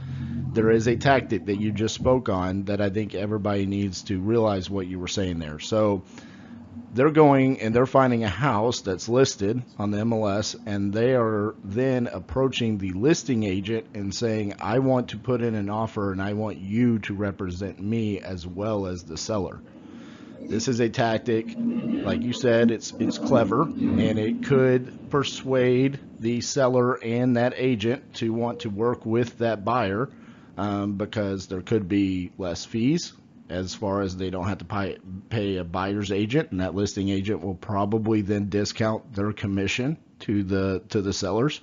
there 0.54 0.70
is 0.70 0.86
a 0.86 0.96
tactic 0.96 1.46
that 1.46 1.60
you 1.60 1.70
just 1.70 1.94
spoke 1.94 2.30
on 2.30 2.64
that 2.64 2.80
I 2.80 2.88
think 2.88 3.14
everybody 3.14 3.66
needs 3.66 4.04
to 4.04 4.18
realize 4.18 4.70
what 4.70 4.86
you 4.86 4.98
were 4.98 5.06
saying 5.06 5.38
there. 5.38 5.58
So 5.58 6.02
they're 6.94 7.10
going 7.10 7.60
and 7.60 7.74
they're 7.74 7.84
finding 7.84 8.24
a 8.24 8.28
house 8.28 8.80
that's 8.80 9.06
listed 9.06 9.62
on 9.78 9.90
the 9.90 9.98
MLS, 9.98 10.56
and 10.64 10.94
they 10.94 11.14
are 11.14 11.54
then 11.62 12.06
approaching 12.06 12.78
the 12.78 12.92
listing 12.92 13.42
agent 13.42 13.86
and 13.92 14.14
saying, 14.14 14.54
"I 14.60 14.78
want 14.78 15.08
to 15.08 15.18
put 15.18 15.42
in 15.42 15.54
an 15.56 15.68
offer, 15.68 16.10
and 16.10 16.22
I 16.22 16.32
want 16.32 16.56
you 16.56 17.00
to 17.00 17.12
represent 17.12 17.78
me 17.78 18.20
as 18.20 18.46
well 18.46 18.86
as 18.86 19.04
the 19.04 19.18
seller." 19.18 19.60
This 20.40 20.68
is 20.68 20.80
a 20.80 20.88
tactic, 20.88 21.54
like 21.56 22.22
you 22.22 22.32
said, 22.32 22.70
it's 22.70 22.92
it's 22.98 23.18
clever 23.18 23.62
and 23.62 24.18
it 24.18 24.44
could 24.44 25.10
persuade 25.10 25.98
the 26.20 26.40
seller 26.40 26.94
and 27.02 27.36
that 27.36 27.54
agent 27.56 28.14
to 28.14 28.32
want 28.32 28.60
to 28.60 28.70
work 28.70 29.04
with 29.04 29.38
that 29.38 29.64
buyer 29.64 30.08
um, 30.56 30.94
because 30.94 31.46
there 31.48 31.62
could 31.62 31.88
be 31.88 32.30
less 32.38 32.64
fees 32.64 33.12
as 33.48 33.74
far 33.74 34.02
as 34.02 34.16
they 34.16 34.30
don't 34.30 34.48
have 34.48 34.58
to 34.58 34.64
pay, 34.64 34.98
pay 35.30 35.56
a 35.56 35.64
buyer's 35.64 36.10
agent, 36.10 36.50
and 36.50 36.60
that 36.60 36.74
listing 36.74 37.08
agent 37.08 37.42
will 37.42 37.54
probably 37.54 38.20
then 38.20 38.48
discount 38.48 39.14
their 39.14 39.32
commission 39.32 39.96
to 40.20 40.42
the 40.42 40.82
to 40.88 41.02
the 41.02 41.12
sellers, 41.12 41.60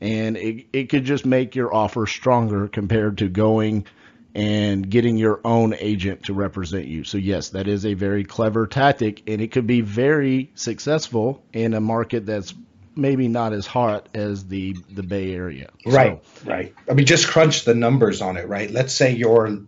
and 0.00 0.36
it 0.36 0.66
it 0.72 0.88
could 0.88 1.04
just 1.04 1.26
make 1.26 1.56
your 1.56 1.74
offer 1.74 2.06
stronger 2.06 2.68
compared 2.68 3.18
to 3.18 3.28
going 3.28 3.86
and 4.34 4.88
getting 4.88 5.16
your 5.16 5.40
own 5.44 5.74
agent 5.74 6.24
to 6.24 6.34
represent 6.34 6.86
you. 6.86 7.04
So 7.04 7.18
yes, 7.18 7.50
that 7.50 7.66
is 7.66 7.86
a 7.86 7.94
very 7.94 8.24
clever 8.24 8.66
tactic 8.66 9.22
and 9.26 9.40
it 9.40 9.52
could 9.52 9.66
be 9.66 9.80
very 9.80 10.50
successful 10.54 11.42
in 11.52 11.74
a 11.74 11.80
market 11.80 12.26
that's 12.26 12.54
maybe 12.94 13.28
not 13.28 13.52
as 13.52 13.66
hot 13.66 14.08
as 14.14 14.46
the 14.46 14.76
the 14.90 15.02
Bay 15.02 15.32
Area. 15.32 15.70
Right, 15.86 16.22
so, 16.40 16.50
right. 16.50 16.74
I 16.90 16.94
mean 16.94 17.06
just 17.06 17.28
crunch 17.28 17.64
the 17.64 17.74
numbers 17.74 18.20
on 18.20 18.36
it, 18.36 18.48
right? 18.48 18.70
Let's 18.70 18.92
say 18.92 19.14
you're 19.14 19.58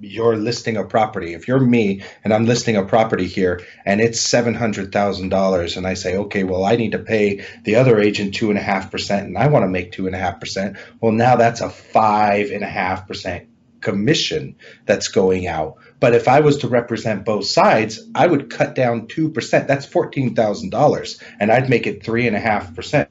you're 0.00 0.36
listing 0.36 0.76
a 0.76 0.84
property. 0.84 1.34
If 1.34 1.48
you're 1.48 1.58
me 1.58 2.02
and 2.22 2.32
I'm 2.32 2.46
listing 2.46 2.76
a 2.76 2.84
property 2.84 3.26
here 3.26 3.62
and 3.84 4.00
it's 4.00 4.20
seven 4.20 4.54
hundred 4.54 4.92
thousand 4.92 5.30
dollars, 5.30 5.76
and 5.76 5.86
I 5.86 5.94
say, 5.94 6.16
okay, 6.16 6.44
well, 6.44 6.64
I 6.64 6.76
need 6.76 6.92
to 6.92 6.98
pay 6.98 7.44
the 7.64 7.76
other 7.76 7.98
agent 7.98 8.34
two 8.34 8.50
and 8.50 8.58
a 8.58 8.62
half 8.62 8.90
percent, 8.90 9.26
and 9.26 9.38
I 9.38 9.48
want 9.48 9.64
to 9.64 9.68
make 9.68 9.92
two 9.92 10.06
and 10.06 10.14
a 10.14 10.18
half 10.18 10.40
percent. 10.40 10.76
Well, 11.00 11.12
now 11.12 11.36
that's 11.36 11.60
a 11.60 11.70
five 11.70 12.50
and 12.50 12.62
a 12.62 12.68
half 12.68 13.08
percent 13.08 13.48
commission 13.80 14.56
that's 14.86 15.08
going 15.08 15.46
out. 15.46 15.76
But 16.00 16.14
if 16.14 16.28
I 16.28 16.40
was 16.40 16.58
to 16.58 16.68
represent 16.68 17.24
both 17.24 17.46
sides, 17.46 18.00
I 18.14 18.26
would 18.26 18.50
cut 18.50 18.74
down 18.74 19.08
two 19.08 19.30
percent. 19.30 19.68
That's 19.68 19.86
fourteen 19.86 20.34
thousand 20.34 20.70
dollars, 20.70 21.20
and 21.40 21.50
I'd 21.50 21.70
make 21.70 21.86
it 21.86 22.04
three 22.04 22.26
and 22.26 22.36
a 22.36 22.40
half 22.40 22.74
percent. 22.74 23.10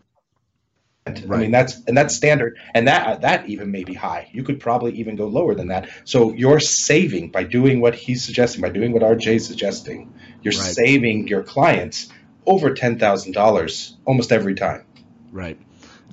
Right. 1.08 1.38
I 1.38 1.38
mean 1.38 1.52
that's 1.52 1.82
and 1.88 1.98
that's 1.98 2.16
standard, 2.16 2.60
and 2.74 2.88
that 2.88 3.22
that 3.22 3.48
even 3.48 3.72
may 3.72 3.84
be 3.84 3.94
high. 3.94 4.30
You 4.34 4.44
could 4.44 4.60
probably 4.60 4.94
even 4.94 5.16
go 5.16 5.28
lower 5.28 5.56
than 5.56 5.68
that. 5.68 5.90
So 6.04 6.34
you're 6.34 6.60
saving 6.60 7.32
by 7.32 7.44
doing 7.44 7.80
what 7.80 7.96
he's 7.96 8.26
suggesting, 8.26 8.62
by 8.62 8.70
doing 8.70 8.92
what 8.92 9.04
RJ 9.04 9.36
is 9.36 9.48
suggesting. 9.48 10.14
You're 10.42 10.54
right. 10.54 10.74
saving 10.74 11.28
your 11.28 11.44
clients 11.44 12.10
over 12.46 12.74
ten 12.74 13.00
thousand 13.00 13.34
dollars 13.34 13.96
almost 14.06 14.32
every 14.32 14.56
time. 14.56 14.86
Right. 15.32 15.60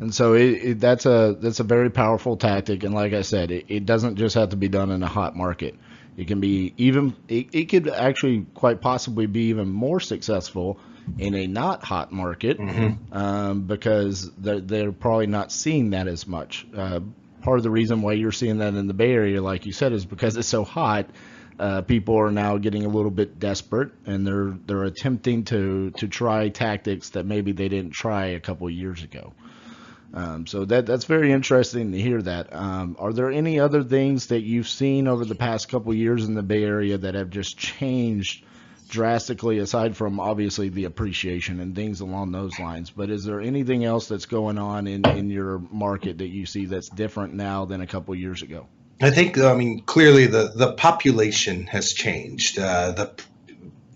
And 0.01 0.15
so 0.15 0.35
it, 0.35 0.41
it, 0.41 0.81
that's 0.81 1.07
a 1.07 1.37
that's 1.39 1.61
a 1.61 1.65
very 1.65 1.91
powerful 1.91 2.37
tactic. 2.37 2.83
And 2.85 2.95
like 2.95 3.13
I 3.13 3.23
said, 3.23 3.51
it, 3.51 3.67
it 3.69 3.87
doesn't 3.87 4.17
just 4.17 4.35
have 4.35 4.51
to 4.51 4.57
be 4.57 4.69
done 4.69 4.91
in 4.91 5.03
a 5.03 5.09
hot 5.09 5.37
market. 5.37 5.77
It 6.17 6.27
can 6.27 6.41
be 6.41 6.75
even 6.77 7.15
it, 7.29 7.49
it 7.53 7.65
could 7.67 7.89
actually 7.89 8.47
quite 8.55 8.81
possibly 8.81 9.27
be 9.27 9.49
even 9.49 9.69
more 9.69 10.01
successful 10.01 10.79
in 11.19 11.35
a 11.35 11.47
not 11.47 11.85
hot 11.85 12.13
market 12.13 12.59
mm-hmm. 12.59 13.15
um, 13.17 13.63
because 13.63 14.31
they're, 14.33 14.61
they're, 14.61 14.93
probably 14.93 15.27
not 15.27 15.53
seeing 15.53 15.91
that 15.91 16.09
as 16.09 16.27
much. 16.27 16.67
Uh, 16.75 17.01
part 17.43 17.59
of 17.59 17.63
the 17.63 17.71
reason 17.71 18.01
why 18.01 18.15
you're 18.15 18.33
seeing 18.33 18.59
that 18.59 18.75
in 18.75 18.87
the 18.87 18.95
Bay 18.95 19.13
Area, 19.13 19.43
like 19.43 19.67
you 19.67 19.73
said, 19.73 19.93
is 19.93 20.07
because 20.07 20.37
it's 20.37 20.49
so 20.49 20.65
hot. 20.65 21.07
Uh, 21.59 21.83
people 21.83 22.19
are 22.19 22.33
now 22.33 22.57
getting 22.57 22.85
a 22.85 22.89
little 22.89 23.11
bit 23.11 23.39
desperate, 23.39 23.93
and 24.07 24.27
they're 24.27 24.57
they're 24.67 24.85
attempting 24.85 25.45
to 25.45 25.91
to 25.93 26.09
try 26.09 26.49
tactics 26.49 27.11
that 27.11 27.27
maybe 27.27 27.53
they 27.53 27.69
didn't 27.69 27.93
try 27.93 28.27
a 28.27 28.41
couple 28.41 28.69
years 28.69 29.05
ago. 29.05 29.33
Um, 30.15 30.47
so 30.47 30.65
that 30.67 30.87
that's 30.87 31.07
very 31.07 31.33
interesting 31.33 31.91
to 31.91 32.01
hear 32.01 32.23
that. 32.23 32.55
Um, 32.55 32.97
are 33.01 33.13
there 33.13 33.31
any 33.31 33.59
other 33.59 33.83
things 33.83 34.29
that 34.29 34.43
you've 34.43 34.69
seen 34.69 35.09
over 35.09 35.25
the 35.25 35.35
past 35.35 35.69
couple 35.69 35.93
years 35.93 36.25
in 36.25 36.35
the 36.35 36.43
Bay 36.43 36.63
Area 36.63 36.97
that 36.97 37.15
have 37.15 37.31
just 37.31 37.59
changed 37.59 38.45
drastically 38.89 39.59
aside 39.59 39.97
from 39.97 40.21
obviously 40.21 40.69
the 40.69 40.85
appreciation 40.85 41.59
and 41.59 41.75
things 41.75 42.01
along 42.01 42.31
those 42.31 42.61
lines? 42.61 42.91
But 42.91 43.11
is 43.11 43.25
there 43.25 43.41
anything 43.41 43.85
else 43.85 44.07
that's 44.07 44.27
going 44.27 44.57
on 44.57 44.87
in, 44.87 45.05
in 45.05 45.31
your 45.31 45.59
market 45.59 46.19
that 46.19 46.29
you 46.29 46.47
see 46.47 46.67
that's 46.67 46.91
different 46.91 47.35
now 47.35 47.65
than 47.65 47.81
a 47.81 47.87
couple 47.87 48.15
years 48.15 48.43
ago? 48.43 48.69
I 49.01 49.11
think 49.11 49.37
i 49.39 49.55
mean 49.55 49.81
clearly 49.81 50.27
the 50.27 50.53
the 50.55 50.75
population 50.75 51.67
has 51.67 51.93
changed. 51.93 52.61
Uh, 52.61 52.93
the 52.93 53.13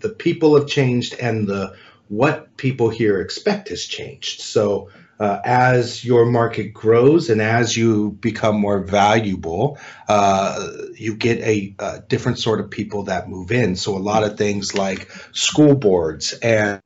the 0.01 0.09
people 0.09 0.59
have 0.59 0.67
changed 0.67 1.15
and 1.17 1.47
the 1.47 1.75
what 2.09 2.57
people 2.57 2.89
here 2.89 3.21
expect 3.21 3.69
has 3.69 3.85
changed. 3.85 4.41
So 4.41 4.89
uh, 5.19 5.39
as 5.43 6.03
your 6.03 6.25
market 6.25 6.73
grows 6.73 7.29
and 7.29 7.41
as 7.41 7.75
you 7.75 8.11
become 8.11 8.59
more 8.59 8.79
valuable, 8.79 9.77
uh, 10.07 10.67
you 10.95 11.15
get 11.15 11.39
a, 11.39 11.75
a, 11.79 11.99
different 12.07 12.39
sort 12.39 12.59
of 12.59 12.69
people 12.69 13.03
that 13.03 13.29
move 13.29 13.51
in. 13.51 13.75
So 13.75 13.97
a 13.97 13.99
lot 13.99 14.23
of 14.23 14.37
things 14.37 14.73
like 14.73 15.11
school 15.33 15.75
boards 15.75 16.33
and 16.33 16.81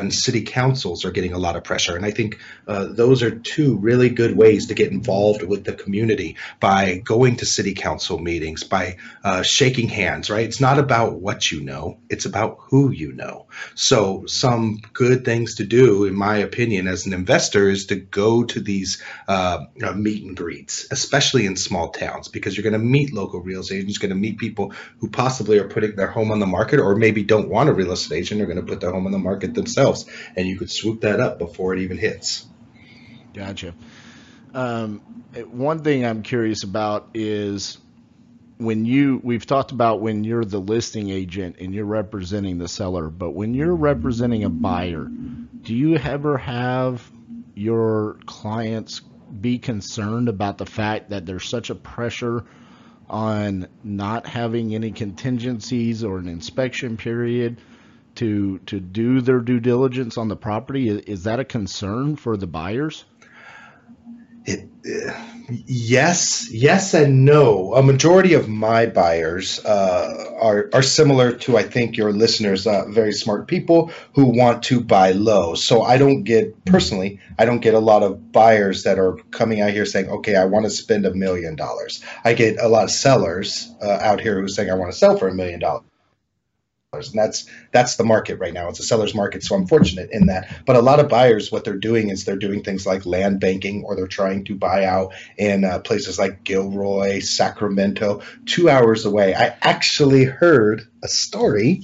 and 0.00 0.12
city 0.12 0.42
councils 0.42 1.04
are 1.04 1.12
getting 1.12 1.34
a 1.34 1.38
lot 1.38 1.54
of 1.54 1.62
pressure. 1.62 1.94
And 1.94 2.04
I 2.04 2.10
think 2.10 2.40
uh, 2.66 2.86
those 2.86 3.22
are 3.22 3.30
two 3.30 3.76
really 3.76 4.08
good 4.08 4.36
ways 4.36 4.66
to 4.66 4.74
get 4.74 4.90
involved 4.90 5.44
with 5.44 5.62
the 5.62 5.72
community 5.72 6.36
by 6.58 6.96
going 6.96 7.36
to 7.36 7.46
city 7.46 7.74
council 7.74 8.18
meetings, 8.18 8.64
by 8.64 8.96
uh, 9.22 9.42
shaking 9.42 9.88
hands, 9.88 10.30
right? 10.30 10.46
It's 10.46 10.60
not 10.60 10.80
about 10.80 11.20
what 11.20 11.52
you 11.52 11.60
know, 11.60 11.98
it's 12.10 12.24
about 12.24 12.58
who 12.62 12.90
you 12.90 13.12
know. 13.12 13.46
So, 13.76 14.26
some 14.26 14.80
good 14.92 15.24
things 15.24 15.56
to 15.56 15.64
do, 15.64 16.06
in 16.06 16.16
my 16.16 16.38
opinion, 16.38 16.88
as 16.88 17.06
an 17.06 17.12
investor, 17.12 17.68
is 17.68 17.86
to 17.86 17.94
go 17.94 18.42
to 18.42 18.60
these 18.60 19.00
uh, 19.28 19.66
meet 19.94 20.24
and 20.24 20.36
greets, 20.36 20.88
especially 20.90 21.46
in 21.46 21.54
small 21.54 21.90
towns, 21.90 22.26
because 22.26 22.56
you're 22.56 22.68
going 22.68 22.72
to 22.72 22.80
meet 22.80 23.12
local 23.12 23.40
real 23.40 23.60
estate 23.60 23.76
agents, 23.76 24.02
you're 24.02 24.08
going 24.08 24.20
to 24.20 24.28
meet 24.28 24.38
people 24.38 24.72
who 24.98 25.08
possibly 25.08 25.58
are 25.58 25.68
putting 25.68 25.94
their 25.94 26.08
home 26.08 26.32
on 26.32 26.40
the 26.40 26.46
market 26.46 26.80
or 26.80 26.96
maybe 26.96 27.22
don't 27.22 27.48
want 27.48 27.68
a 27.68 27.72
real 27.72 27.92
estate 27.92 28.16
agent, 28.16 28.38
they're 28.38 28.48
going 28.48 28.56
to 28.56 28.66
put 28.66 28.80
their 28.80 28.90
home 28.90 29.06
on 29.06 29.12
the 29.12 29.18
market 29.18 29.54
themselves 29.54 29.83
themselves, 29.84 30.06
and 30.36 30.48
you 30.48 30.58
could 30.58 30.70
swoop 30.70 31.02
that 31.02 31.20
up 31.20 31.38
before 31.38 31.74
it 31.74 31.80
even 31.80 31.98
hits. 31.98 32.46
Gotcha. 33.32 33.74
Um, 34.54 35.00
one 35.50 35.82
thing 35.82 36.04
I'm 36.04 36.22
curious 36.22 36.62
about 36.62 37.10
is 37.14 37.78
when 38.58 38.84
you 38.84 39.20
we've 39.22 39.44
talked 39.44 39.72
about 39.72 40.00
when 40.00 40.22
you're 40.22 40.44
the 40.44 40.60
listing 40.60 41.10
agent 41.10 41.56
and 41.58 41.74
you're 41.74 41.84
representing 41.84 42.58
the 42.58 42.68
seller, 42.68 43.08
but 43.08 43.30
when 43.30 43.54
you're 43.54 43.74
representing 43.74 44.44
a 44.44 44.48
buyer, 44.48 45.04
do 45.62 45.74
you 45.74 45.96
ever 45.96 46.38
have 46.38 47.10
your 47.54 48.18
clients 48.26 49.00
be 49.40 49.58
concerned 49.58 50.28
about 50.28 50.58
the 50.58 50.66
fact 50.66 51.10
that 51.10 51.26
there's 51.26 51.48
such 51.48 51.70
a 51.70 51.74
pressure 51.74 52.44
on 53.10 53.66
not 53.82 54.26
having 54.26 54.74
any 54.74 54.92
contingencies 54.92 56.04
or 56.04 56.18
an 56.18 56.28
inspection 56.28 56.96
period 56.96 57.60
to 58.16 58.58
to 58.60 58.80
do 58.80 59.20
their 59.20 59.40
due 59.40 59.60
diligence 59.60 60.16
on 60.16 60.28
the 60.28 60.36
property? 60.36 60.88
Is 60.88 61.24
that 61.24 61.40
a 61.40 61.44
concern 61.44 62.16
for 62.16 62.36
the 62.36 62.46
buyers? 62.46 63.04
It, 64.46 64.68
yes, 65.48 66.50
yes, 66.50 66.92
and 66.92 67.24
no. 67.24 67.74
A 67.74 67.82
majority 67.82 68.34
of 68.34 68.46
my 68.46 68.84
buyers 68.84 69.58
uh, 69.64 70.36
are 70.38 70.68
are 70.74 70.82
similar 70.82 71.32
to 71.32 71.56
I 71.56 71.62
think 71.62 71.96
your 71.96 72.12
listeners, 72.12 72.66
uh, 72.66 72.84
very 72.90 73.12
smart 73.12 73.48
people 73.48 73.90
who 74.14 74.26
want 74.26 74.62
to 74.64 74.82
buy 74.82 75.12
low. 75.12 75.54
So 75.54 75.82
I 75.82 75.96
don't 75.96 76.24
get 76.24 76.62
personally, 76.66 77.20
I 77.38 77.46
don't 77.46 77.60
get 77.60 77.72
a 77.72 77.78
lot 77.78 78.02
of 78.02 78.32
buyers 78.32 78.82
that 78.82 78.98
are 78.98 79.16
coming 79.30 79.62
out 79.62 79.70
here 79.70 79.86
saying, 79.86 80.10
"Okay, 80.10 80.36
I 80.36 80.44
want 80.44 80.66
to 80.66 80.70
spend 80.70 81.06
a 81.06 81.14
million 81.14 81.56
dollars." 81.56 82.04
I 82.22 82.34
get 82.34 82.60
a 82.60 82.68
lot 82.68 82.84
of 82.84 82.90
sellers 82.90 83.74
uh, 83.80 83.98
out 84.02 84.20
here 84.20 84.38
who 84.38 84.44
are 84.44 84.48
saying, 84.48 84.70
"I 84.70 84.74
want 84.74 84.92
to 84.92 84.98
sell 84.98 85.16
for 85.16 85.28
a 85.28 85.34
million 85.34 85.60
dollars." 85.60 85.84
And 86.96 87.18
that's 87.18 87.46
that's 87.72 87.96
the 87.96 88.04
market 88.04 88.38
right 88.38 88.52
now. 88.52 88.68
It's 88.68 88.80
a 88.80 88.84
seller's 88.84 89.14
market, 89.14 89.42
so 89.42 89.54
I'm 89.54 89.66
fortunate 89.66 90.10
in 90.10 90.26
that. 90.26 90.64
But 90.66 90.76
a 90.76 90.82
lot 90.82 91.00
of 91.00 91.08
buyers, 91.08 91.50
what 91.50 91.64
they're 91.64 91.76
doing 91.76 92.10
is 92.10 92.24
they're 92.24 92.36
doing 92.36 92.62
things 92.62 92.86
like 92.86 93.06
land 93.06 93.40
banking, 93.40 93.84
or 93.84 93.96
they're 93.96 94.06
trying 94.06 94.44
to 94.44 94.54
buy 94.54 94.84
out 94.84 95.14
in 95.36 95.64
uh, 95.64 95.80
places 95.80 96.18
like 96.18 96.44
Gilroy, 96.44 97.20
Sacramento, 97.20 98.22
two 98.46 98.68
hours 98.68 99.04
away. 99.04 99.34
I 99.34 99.56
actually 99.62 100.24
heard 100.24 100.86
a 101.02 101.08
story 101.08 101.82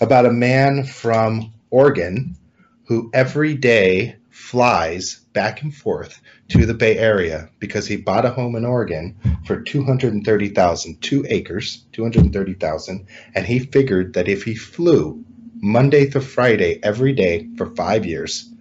about 0.00 0.26
a 0.26 0.32
man 0.32 0.84
from 0.84 1.52
Oregon 1.70 2.36
who 2.86 3.10
every 3.14 3.54
day 3.54 4.16
flies 4.50 5.20
back 5.32 5.62
and 5.62 5.72
forth 5.72 6.20
to 6.48 6.66
the 6.66 6.74
Bay 6.74 6.98
Area 6.98 7.48
because 7.60 7.86
he 7.86 7.96
bought 7.96 8.24
a 8.24 8.30
home 8.30 8.56
in 8.56 8.64
Oregon 8.64 9.16
for 9.44 9.60
230,000, 9.60 11.00
two 11.00 11.24
acres, 11.28 11.84
230,000, 11.92 13.06
and 13.36 13.46
he 13.46 13.60
figured 13.60 14.14
that 14.14 14.26
if 14.26 14.42
he 14.42 14.56
flew 14.56 15.24
Monday 15.54 16.06
through 16.06 16.22
Friday 16.22 16.80
every 16.82 17.12
day 17.12 17.48
for 17.56 17.66
5 17.76 18.04
years, 18.04 18.52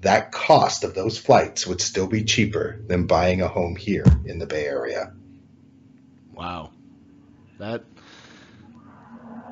that 0.00 0.32
cost 0.32 0.82
of 0.82 0.94
those 0.94 1.18
flights 1.18 1.68
would 1.68 1.80
still 1.80 2.08
be 2.08 2.24
cheaper 2.24 2.80
than 2.88 3.06
buying 3.06 3.42
a 3.42 3.48
home 3.48 3.76
here 3.76 4.04
in 4.24 4.40
the 4.40 4.46
Bay 4.46 4.66
Area. 4.66 5.12
Wow. 6.32 6.72
That 7.60 7.84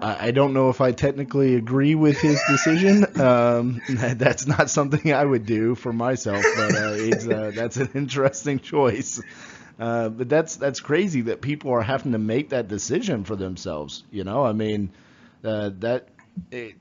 I 0.02 0.30
don't 0.30 0.54
know 0.54 0.71
if 0.71 0.80
I 0.80 0.92
technically 0.92 1.54
agree 1.57 1.95
with 1.95 2.19
his 2.19 2.40
decision. 2.49 3.21
Um, 3.21 3.80
that's 3.88 4.47
not 4.47 4.71
something 4.71 5.12
I 5.12 5.25
would 5.25 5.47
do 5.47 5.75
for 5.75 5.92
myself, 5.92 6.45
but 6.57 6.75
uh, 6.75 6.95
it's 6.97 7.26
uh, 7.26 7.52
that's 7.54 7.76
an 7.76 7.90
interesting 7.95 8.61
choice. 8.61 9.21
Uh, 9.78 10.09
but 10.11 10.28
that's 10.28 10.57
that's 10.57 10.80
crazy 10.80 11.23
that 11.23 11.40
people 11.40 11.73
are 11.73 11.83
having 11.83 12.12
to 12.12 12.19
make 12.19 12.50
that 12.50 12.69
decision 12.69 13.25
for 13.25 13.37
themselves. 13.37 14.04
You 14.11 14.25
know, 14.25 14.45
I 14.45 14.52
mean, 14.52 14.90
uh, 15.45 15.71
that 15.78 16.09
it, 16.50 16.75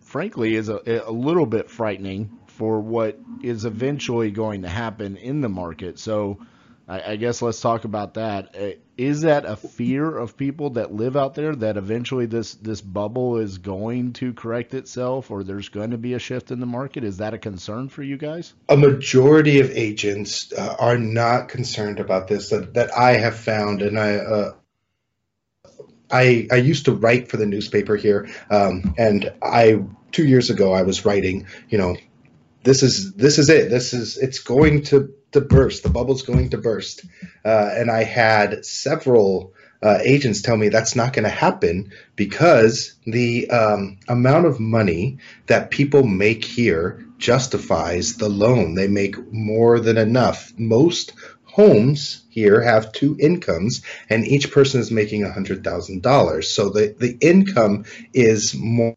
frankly 0.00 0.54
is 0.54 0.68
a, 0.68 1.02
a 1.06 1.12
little 1.12 1.46
bit 1.46 1.70
frightening 1.70 2.38
for 2.46 2.80
what 2.80 3.18
is 3.42 3.64
eventually 3.64 4.30
going 4.30 4.62
to 4.62 4.68
happen 4.68 5.16
in 5.16 5.40
the 5.40 5.48
market. 5.48 5.98
So 5.98 6.38
I, 6.90 7.12
I 7.12 7.16
guess 7.16 7.40
let's 7.40 7.60
talk 7.60 7.84
about 7.84 8.14
that. 8.14 8.56
Uh, 8.56 8.70
that 9.22 9.46
a 9.46 9.56
fear 9.56 10.14
of 10.14 10.36
people 10.36 10.70
that 10.70 10.92
live 10.92 11.16
out 11.16 11.34
there 11.34 11.56
that 11.56 11.78
eventually 11.78 12.26
this 12.26 12.54
this 12.56 12.82
bubble 12.82 13.38
is 13.38 13.56
going 13.56 14.12
to 14.14 14.34
correct 14.34 14.74
itself, 14.74 15.30
or 15.30 15.42
there's 15.42 15.70
going 15.70 15.92
to 15.92 15.98
be 15.98 16.12
a 16.12 16.18
shift 16.18 16.50
in 16.50 16.60
the 16.60 16.66
market? 16.66 17.02
Is 17.02 17.16
that 17.16 17.32
a 17.32 17.38
concern 17.38 17.88
for 17.88 18.02
you 18.02 18.18
guys? 18.18 18.52
A 18.68 18.76
majority 18.76 19.60
of 19.60 19.70
agents 19.70 20.52
uh, 20.52 20.76
are 20.78 20.98
not 20.98 21.48
concerned 21.48 21.98
about 21.98 22.28
this 22.28 22.50
that, 22.50 22.74
that 22.74 22.94
I 22.94 23.12
have 23.12 23.36
found, 23.36 23.82
and 23.82 23.98
I. 23.98 24.16
Uh, 24.16 24.52
I, 26.12 26.48
I 26.50 26.56
used 26.56 26.86
to 26.86 26.92
write 26.92 27.28
for 27.28 27.36
the 27.36 27.46
newspaper 27.46 27.94
here, 27.94 28.28
um, 28.50 28.96
and 28.98 29.32
I 29.40 29.84
two 30.10 30.24
years 30.24 30.50
ago 30.50 30.72
I 30.72 30.82
was 30.82 31.04
writing, 31.04 31.46
you 31.68 31.78
know, 31.78 31.96
this 32.64 32.82
is 32.82 33.12
this 33.12 33.38
is 33.38 33.48
it. 33.48 33.70
This 33.70 33.94
is 33.94 34.18
it's 34.18 34.40
going 34.40 34.82
to 34.86 35.14
to 35.32 35.40
burst. 35.40 35.82
The 35.82 35.90
bubble's 35.90 36.22
going 36.22 36.50
to 36.50 36.58
burst. 36.58 37.04
Uh, 37.44 37.70
and 37.72 37.90
I 37.90 38.04
had 38.04 38.64
several 38.64 39.54
uh, 39.82 39.98
agents 40.02 40.42
tell 40.42 40.56
me 40.56 40.68
that's 40.68 40.96
not 40.96 41.12
going 41.12 41.24
to 41.24 41.30
happen 41.30 41.92
because 42.16 42.94
the 43.06 43.50
um, 43.50 43.98
amount 44.08 44.46
of 44.46 44.60
money 44.60 45.18
that 45.46 45.70
people 45.70 46.02
make 46.02 46.44
here 46.44 47.06
justifies 47.18 48.16
the 48.16 48.28
loan. 48.28 48.74
They 48.74 48.88
make 48.88 49.32
more 49.32 49.80
than 49.80 49.96
enough. 49.96 50.52
Most 50.58 51.12
homes 51.44 52.24
here 52.30 52.60
have 52.60 52.92
two 52.92 53.16
incomes, 53.18 53.82
and 54.08 54.26
each 54.26 54.52
person 54.52 54.80
is 54.80 54.90
making 54.90 55.22
$100,000. 55.22 56.44
So 56.44 56.70
the, 56.70 56.94
the 56.98 57.16
income 57.20 57.84
is 58.12 58.54
more 58.54 58.96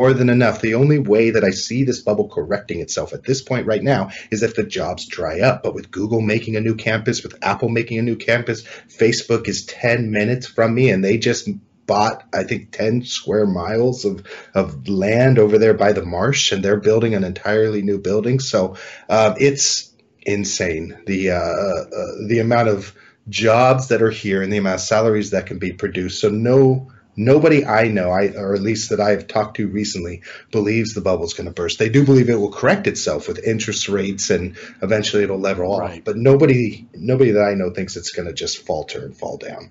more 0.00 0.14
than 0.14 0.30
enough. 0.30 0.62
The 0.62 0.76
only 0.76 0.98
way 0.98 1.28
that 1.32 1.44
I 1.44 1.50
see 1.50 1.84
this 1.84 2.00
bubble 2.00 2.26
correcting 2.26 2.80
itself 2.80 3.12
at 3.12 3.24
this 3.24 3.42
point 3.42 3.66
right 3.66 3.82
now 3.82 4.08
is 4.30 4.42
if 4.42 4.56
the 4.56 4.64
jobs 4.64 5.04
dry 5.04 5.40
up. 5.40 5.62
But 5.62 5.74
with 5.74 5.90
Google 5.90 6.22
making 6.22 6.56
a 6.56 6.60
new 6.62 6.74
campus, 6.74 7.22
with 7.22 7.36
Apple 7.42 7.68
making 7.68 7.98
a 7.98 8.02
new 8.02 8.16
campus, 8.16 8.62
Facebook 8.62 9.46
is 9.46 9.66
10 9.66 10.10
minutes 10.10 10.46
from 10.46 10.74
me 10.74 10.88
and 10.88 11.04
they 11.04 11.18
just 11.18 11.50
bought 11.86 12.24
I 12.32 12.44
think 12.44 12.70
10 12.70 13.02
square 13.02 13.46
miles 13.46 14.06
of, 14.06 14.26
of 14.54 14.88
land 14.88 15.38
over 15.38 15.58
there 15.58 15.74
by 15.74 15.92
the 15.92 16.04
marsh 16.04 16.50
and 16.50 16.64
they're 16.64 16.80
building 16.80 17.14
an 17.14 17.22
entirely 17.22 17.82
new 17.82 17.98
building. 17.98 18.40
So 18.40 18.76
uh, 19.10 19.34
it's 19.38 19.92
insane 20.22 20.98
the 21.06 21.32
uh, 21.32 21.36
uh, 21.36 22.26
the 22.26 22.38
amount 22.38 22.68
of 22.68 22.94
jobs 23.28 23.88
that 23.88 24.00
are 24.00 24.10
here 24.10 24.40
and 24.40 24.50
the 24.50 24.56
amount 24.56 24.76
of 24.76 24.80
salaries 24.80 25.32
that 25.32 25.44
can 25.44 25.58
be 25.58 25.72
produced. 25.72 26.22
So 26.22 26.30
no 26.30 26.90
Nobody 27.16 27.64
I 27.64 27.88
know, 27.88 28.10
I, 28.10 28.28
or 28.28 28.54
at 28.54 28.62
least 28.62 28.90
that 28.90 29.00
I've 29.00 29.26
talked 29.26 29.56
to 29.56 29.68
recently, 29.68 30.22
believes 30.52 30.94
the 30.94 31.00
bubble 31.00 31.24
is 31.24 31.34
going 31.34 31.48
to 31.48 31.52
burst. 31.52 31.78
They 31.78 31.88
do 31.88 32.04
believe 32.04 32.30
it 32.30 32.36
will 32.36 32.52
correct 32.52 32.86
itself 32.86 33.28
with 33.28 33.44
interest 33.44 33.88
rates 33.88 34.30
and 34.30 34.56
eventually 34.80 35.24
it'll 35.24 35.38
level 35.38 35.78
right. 35.78 35.98
off. 35.98 36.04
But 36.04 36.16
nobody, 36.16 36.86
nobody 36.94 37.32
that 37.32 37.44
I 37.44 37.54
know 37.54 37.70
thinks 37.70 37.96
it's 37.96 38.12
going 38.12 38.28
to 38.28 38.34
just 38.34 38.64
falter 38.64 39.04
and 39.04 39.16
fall 39.16 39.36
down. 39.36 39.70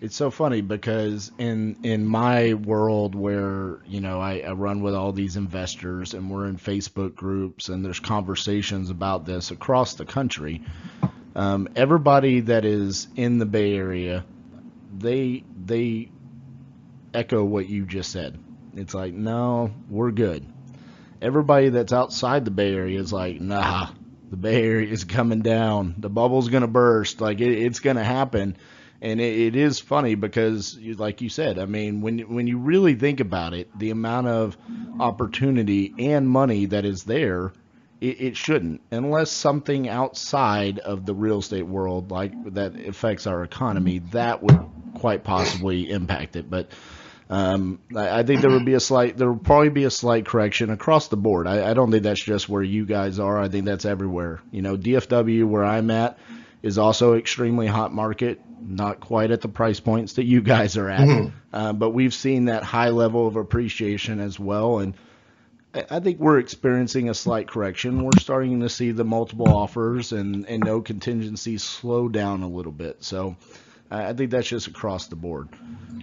It's 0.00 0.16
so 0.16 0.30
funny 0.30 0.62
because 0.62 1.30
in 1.36 1.76
in 1.82 2.06
my 2.06 2.54
world 2.54 3.14
where 3.14 3.80
you 3.86 4.00
know 4.00 4.18
I, 4.18 4.38
I 4.38 4.52
run 4.52 4.80
with 4.80 4.94
all 4.94 5.12
these 5.12 5.36
investors 5.36 6.14
and 6.14 6.30
we're 6.30 6.46
in 6.46 6.56
Facebook 6.56 7.14
groups 7.14 7.68
and 7.68 7.84
there's 7.84 8.00
conversations 8.00 8.88
about 8.88 9.26
this 9.26 9.50
across 9.50 9.94
the 9.94 10.06
country. 10.06 10.62
Um, 11.36 11.68
everybody 11.76 12.40
that 12.40 12.64
is 12.64 13.08
in 13.14 13.36
the 13.36 13.44
Bay 13.44 13.74
Area, 13.76 14.24
they 14.96 15.44
they 15.66 16.10
echo 17.14 17.44
what 17.44 17.68
you 17.68 17.84
just 17.86 18.12
said. 18.12 18.38
It's 18.76 18.94
like, 18.94 19.12
no, 19.12 19.72
we're 19.88 20.12
good. 20.12 20.46
Everybody 21.20 21.68
that's 21.70 21.92
outside 21.92 22.44
the 22.44 22.50
Bay 22.50 22.72
Area 22.72 22.98
is 22.98 23.12
like, 23.12 23.40
nah, 23.40 23.88
the 24.30 24.36
Bay 24.36 24.62
Area 24.62 24.90
is 24.90 25.04
coming 25.04 25.42
down. 25.42 25.96
The 25.98 26.08
bubble's 26.08 26.48
going 26.48 26.62
to 26.62 26.68
burst. 26.68 27.20
Like, 27.20 27.40
it, 27.40 27.52
it's 27.52 27.80
going 27.80 27.96
to 27.96 28.04
happen. 28.04 28.56
And 29.02 29.20
it, 29.20 29.38
it 29.38 29.56
is 29.56 29.80
funny 29.80 30.14
because, 30.14 30.78
like 30.78 31.20
you 31.20 31.28
said, 31.28 31.58
I 31.58 31.64
mean, 31.64 32.02
when 32.02 32.18
when 32.20 32.46
you 32.46 32.58
really 32.58 32.94
think 32.94 33.20
about 33.20 33.54
it, 33.54 33.76
the 33.78 33.90
amount 33.90 34.28
of 34.28 34.58
opportunity 34.98 35.94
and 35.98 36.28
money 36.28 36.66
that 36.66 36.84
is 36.84 37.04
there, 37.04 37.52
it, 38.00 38.20
it 38.20 38.36
shouldn't, 38.36 38.82
unless 38.90 39.30
something 39.30 39.88
outside 39.88 40.80
of 40.80 41.06
the 41.06 41.14
real 41.14 41.38
estate 41.38 41.66
world, 41.66 42.10
like 42.10 42.32
that 42.52 42.76
affects 42.76 43.26
our 43.26 43.42
economy, 43.42 44.00
that 44.10 44.42
would 44.42 44.60
quite 44.94 45.24
possibly 45.24 45.90
impact 45.90 46.36
it. 46.36 46.50
But 46.50 46.70
um, 47.30 47.78
I, 47.94 48.18
I, 48.18 48.22
think 48.24 48.40
there 48.40 48.50
would 48.50 48.64
be 48.64 48.74
a 48.74 48.80
slight, 48.80 49.16
there 49.16 49.30
would 49.30 49.44
probably 49.44 49.68
be 49.68 49.84
a 49.84 49.90
slight 49.90 50.26
correction 50.26 50.70
across 50.70 51.06
the 51.06 51.16
board. 51.16 51.46
I, 51.46 51.70
I, 51.70 51.74
don't 51.74 51.92
think 51.92 52.02
that's 52.02 52.20
just 52.20 52.48
where 52.48 52.62
you 52.62 52.84
guys 52.84 53.20
are. 53.20 53.38
I 53.38 53.48
think 53.48 53.66
that's 53.66 53.84
everywhere. 53.84 54.42
You 54.50 54.62
know, 54.62 54.76
DFW, 54.76 55.46
where 55.46 55.64
I'm 55.64 55.92
at, 55.92 56.18
is 56.60 56.76
also 56.76 57.14
extremely 57.14 57.68
hot 57.68 57.94
market. 57.94 58.40
Not 58.60 58.98
quite 58.98 59.30
at 59.30 59.42
the 59.42 59.48
price 59.48 59.78
points 59.78 60.14
that 60.14 60.24
you 60.24 60.42
guys 60.42 60.76
are 60.76 60.90
at, 60.90 61.00
mm-hmm. 61.08 61.36
uh, 61.52 61.72
but 61.72 61.90
we've 61.90 62.12
seen 62.12 62.46
that 62.46 62.64
high 62.64 62.90
level 62.90 63.28
of 63.28 63.36
appreciation 63.36 64.18
as 64.18 64.38
well. 64.38 64.80
And 64.80 64.94
I 65.72 66.00
think 66.00 66.18
we're 66.18 66.40
experiencing 66.40 67.08
a 67.08 67.14
slight 67.14 67.46
correction. 67.46 68.02
We're 68.02 68.18
starting 68.18 68.60
to 68.60 68.68
see 68.68 68.90
the 68.90 69.04
multiple 69.04 69.48
offers 69.48 70.10
and, 70.10 70.46
and 70.46 70.64
no 70.64 70.80
contingencies 70.80 71.62
slow 71.62 72.08
down 72.08 72.42
a 72.42 72.48
little 72.48 72.72
bit. 72.72 73.04
So 73.04 73.36
I 73.90 74.12
think 74.12 74.30
that's 74.30 74.48
just 74.48 74.68
across 74.68 75.08
the 75.08 75.16
board. 75.16 75.48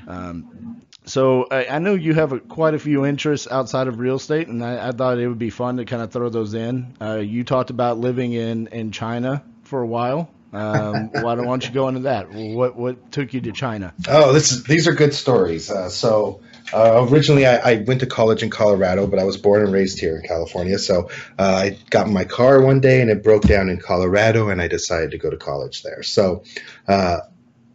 Um, 0.07 0.81
so 1.05 1.47
I, 1.49 1.67
I, 1.67 1.79
know 1.79 1.95
you 1.95 2.13
have 2.13 2.33
a, 2.33 2.39
quite 2.39 2.73
a 2.73 2.79
few 2.79 3.05
interests 3.05 3.47
outside 3.49 3.87
of 3.87 3.99
real 3.99 4.15
estate, 4.15 4.47
and 4.47 4.63
I, 4.63 4.89
I, 4.89 4.91
thought 4.91 5.17
it 5.19 5.27
would 5.27 5.39
be 5.39 5.49
fun 5.49 5.77
to 5.77 5.85
kind 5.85 6.01
of 6.01 6.11
throw 6.11 6.29
those 6.29 6.53
in. 6.53 6.95
Uh, 7.01 7.15
you 7.15 7.43
talked 7.43 7.69
about 7.69 7.97
living 7.97 8.33
in, 8.33 8.67
in 8.67 8.91
China 8.91 9.43
for 9.63 9.81
a 9.81 9.87
while. 9.87 10.29
Um, 10.53 11.09
why 11.13 11.35
don't 11.35 11.65
you 11.65 11.73
go 11.73 11.87
into 11.87 12.01
that? 12.01 12.31
What 12.31 12.75
what 12.75 13.11
took 13.11 13.33
you 13.33 13.41
to 13.41 13.51
China? 13.51 13.93
Oh, 14.07 14.33
this 14.33 14.51
is, 14.51 14.63
these 14.63 14.87
are 14.87 14.93
good 14.93 15.13
stories. 15.13 15.69
Uh, 15.69 15.89
so 15.89 16.41
uh, 16.73 17.05
originally, 17.09 17.45
I, 17.45 17.57
I, 17.57 17.75
went 17.75 18.01
to 18.01 18.05
college 18.05 18.43
in 18.43 18.49
Colorado, 18.49 19.07
but 19.07 19.19
I 19.19 19.23
was 19.23 19.37
born 19.37 19.63
and 19.63 19.71
raised 19.71 19.99
here 19.99 20.17
in 20.17 20.27
California. 20.27 20.77
So 20.79 21.09
uh, 21.39 21.43
I 21.63 21.77
got 21.89 22.07
in 22.07 22.13
my 22.13 22.25
car 22.25 22.61
one 22.61 22.79
day 22.81 23.01
and 23.01 23.09
it 23.09 23.23
broke 23.23 23.43
down 23.43 23.69
in 23.69 23.79
Colorado, 23.79 24.49
and 24.49 24.61
I 24.61 24.67
decided 24.67 25.11
to 25.11 25.17
go 25.17 25.29
to 25.29 25.37
college 25.37 25.83
there. 25.83 26.03
So 26.03 26.43
uh, 26.87 27.19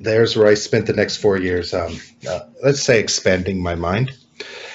there's 0.03 0.37
where 0.37 0.49
I 0.49 0.55
spent 0.55 0.87
the 0.87 0.93
next 0.93 1.17
four 1.17 1.39
years. 1.39 1.73
Um, 1.73 1.99
uh, 2.29 2.41
let's 2.63 2.83
say 2.83 3.01
expanding 3.01 3.63
my 3.63 3.75
mind. 3.75 4.13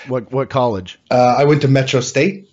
What 0.08 0.32
what 0.32 0.50
college? 0.50 1.00
Uh, 1.12 1.36
I 1.38 1.46
went 1.46 1.62
to 1.62 1.68
Metro 1.68 2.02
State. 2.02 2.50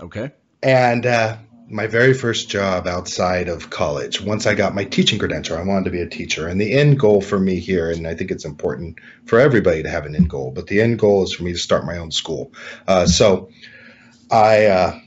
Okay. 0.00 0.32
And 0.62 1.06
uh, 1.06 1.36
my 1.68 1.86
very 1.86 2.14
first 2.14 2.48
job 2.48 2.86
outside 2.86 3.48
of 3.48 3.70
college, 3.70 4.20
once 4.20 4.46
I 4.46 4.54
got 4.54 4.74
my 4.74 4.84
teaching 4.84 5.18
credential, 5.18 5.56
I 5.56 5.62
wanted 5.62 5.84
to 5.84 5.90
be 5.90 6.00
a 6.00 6.08
teacher. 6.08 6.48
And 6.48 6.60
the 6.60 6.72
end 6.72 6.98
goal 6.98 7.20
for 7.20 7.38
me 7.38 7.60
here, 7.60 7.90
and 7.90 8.06
I 8.06 8.14
think 8.14 8.30
it's 8.30 8.44
important 8.44 8.98
for 9.26 9.38
everybody 9.38 9.82
to 9.82 9.88
have 9.88 10.06
an 10.06 10.14
end 10.14 10.28
goal, 10.28 10.50
but 10.50 10.66
the 10.66 10.80
end 10.80 10.98
goal 10.98 11.22
is 11.22 11.32
for 11.32 11.44
me 11.44 11.52
to 11.52 11.58
start 11.58 11.86
my 11.86 11.98
own 11.98 12.10
school. 12.10 12.52
Uh, 12.86 13.06
so 13.06 13.50
I 14.30 14.66
uh, 14.66 15.00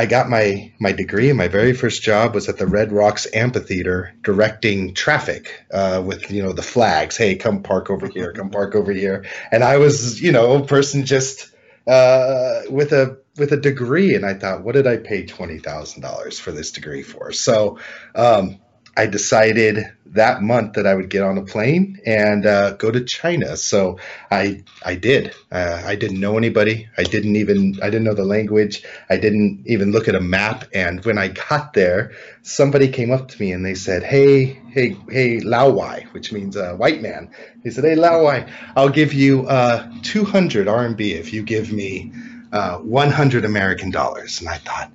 I 0.00 0.06
got 0.06 0.30
my 0.30 0.72
my 0.78 0.92
degree, 0.92 1.28
and 1.28 1.36
my 1.36 1.48
very 1.48 1.74
first 1.74 2.02
job 2.02 2.34
was 2.34 2.48
at 2.48 2.56
the 2.56 2.66
Red 2.66 2.90
Rocks 2.90 3.26
Amphitheater 3.34 4.14
directing 4.22 4.94
traffic 4.94 5.62
uh, 5.70 6.02
with 6.02 6.30
you 6.30 6.42
know 6.42 6.54
the 6.54 6.62
flags. 6.62 7.18
Hey, 7.18 7.36
come 7.36 7.62
park 7.62 7.90
over 7.90 8.08
here, 8.08 8.32
come 8.32 8.48
park 8.58 8.74
over 8.74 8.92
here. 8.92 9.26
And 9.52 9.62
I 9.62 9.76
was 9.76 10.18
you 10.18 10.32
know 10.32 10.54
a 10.54 10.66
person 10.66 11.04
just 11.04 11.54
uh, 11.86 12.62
with 12.70 12.92
a 12.94 13.18
with 13.36 13.52
a 13.52 13.58
degree, 13.58 14.14
and 14.14 14.24
I 14.24 14.32
thought, 14.32 14.64
what 14.64 14.74
did 14.74 14.86
I 14.86 14.96
pay 14.96 15.26
twenty 15.26 15.58
thousand 15.58 16.00
dollars 16.00 16.38
for 16.38 16.50
this 16.50 16.72
degree 16.72 17.02
for? 17.02 17.32
So 17.32 17.78
um, 18.14 18.58
I 18.96 19.06
decided 19.06 19.84
that 20.12 20.42
month 20.42 20.72
that 20.72 20.86
I 20.86 20.94
would 20.94 21.08
get 21.08 21.22
on 21.22 21.38
a 21.38 21.44
plane 21.44 22.00
and 22.04 22.44
uh, 22.44 22.72
go 22.72 22.90
to 22.90 23.04
China. 23.04 23.56
So 23.56 23.98
I 24.30 24.64
I 24.84 24.96
did. 24.96 25.32
Uh, 25.52 25.82
I 25.84 25.94
didn't 25.94 26.18
know 26.18 26.36
anybody. 26.36 26.88
I 26.98 27.04
didn't 27.04 27.36
even 27.36 27.78
I 27.82 27.86
didn't 27.86 28.04
know 28.04 28.14
the 28.14 28.24
language. 28.24 28.82
I 29.08 29.16
didn't 29.16 29.62
even 29.66 29.92
look 29.92 30.08
at 30.08 30.14
a 30.14 30.20
map. 30.20 30.64
And 30.74 31.04
when 31.04 31.18
I 31.18 31.28
got 31.28 31.74
there, 31.74 32.12
somebody 32.42 32.88
came 32.88 33.12
up 33.12 33.28
to 33.28 33.40
me 33.40 33.52
and 33.52 33.64
they 33.64 33.74
said, 33.74 34.02
"Hey, 34.02 34.60
hey, 34.70 34.96
hey, 35.08 35.40
Lao 35.40 35.70
Wai," 35.70 36.06
which 36.12 36.32
means 36.32 36.56
uh, 36.56 36.74
white 36.74 37.00
man. 37.00 37.30
He 37.62 37.70
said, 37.70 37.84
"Hey, 37.84 37.94
Lao 37.94 38.24
Wai, 38.24 38.50
I'll 38.74 38.88
give 38.88 39.12
you 39.12 39.46
uh, 39.46 39.88
200 40.02 40.66
RMB 40.66 41.00
if 41.00 41.32
you 41.32 41.42
give 41.42 41.72
me 41.72 42.12
uh, 42.52 42.78
100 42.78 43.44
American 43.44 43.90
dollars." 43.90 44.40
And 44.40 44.48
I 44.48 44.56
thought 44.58 44.90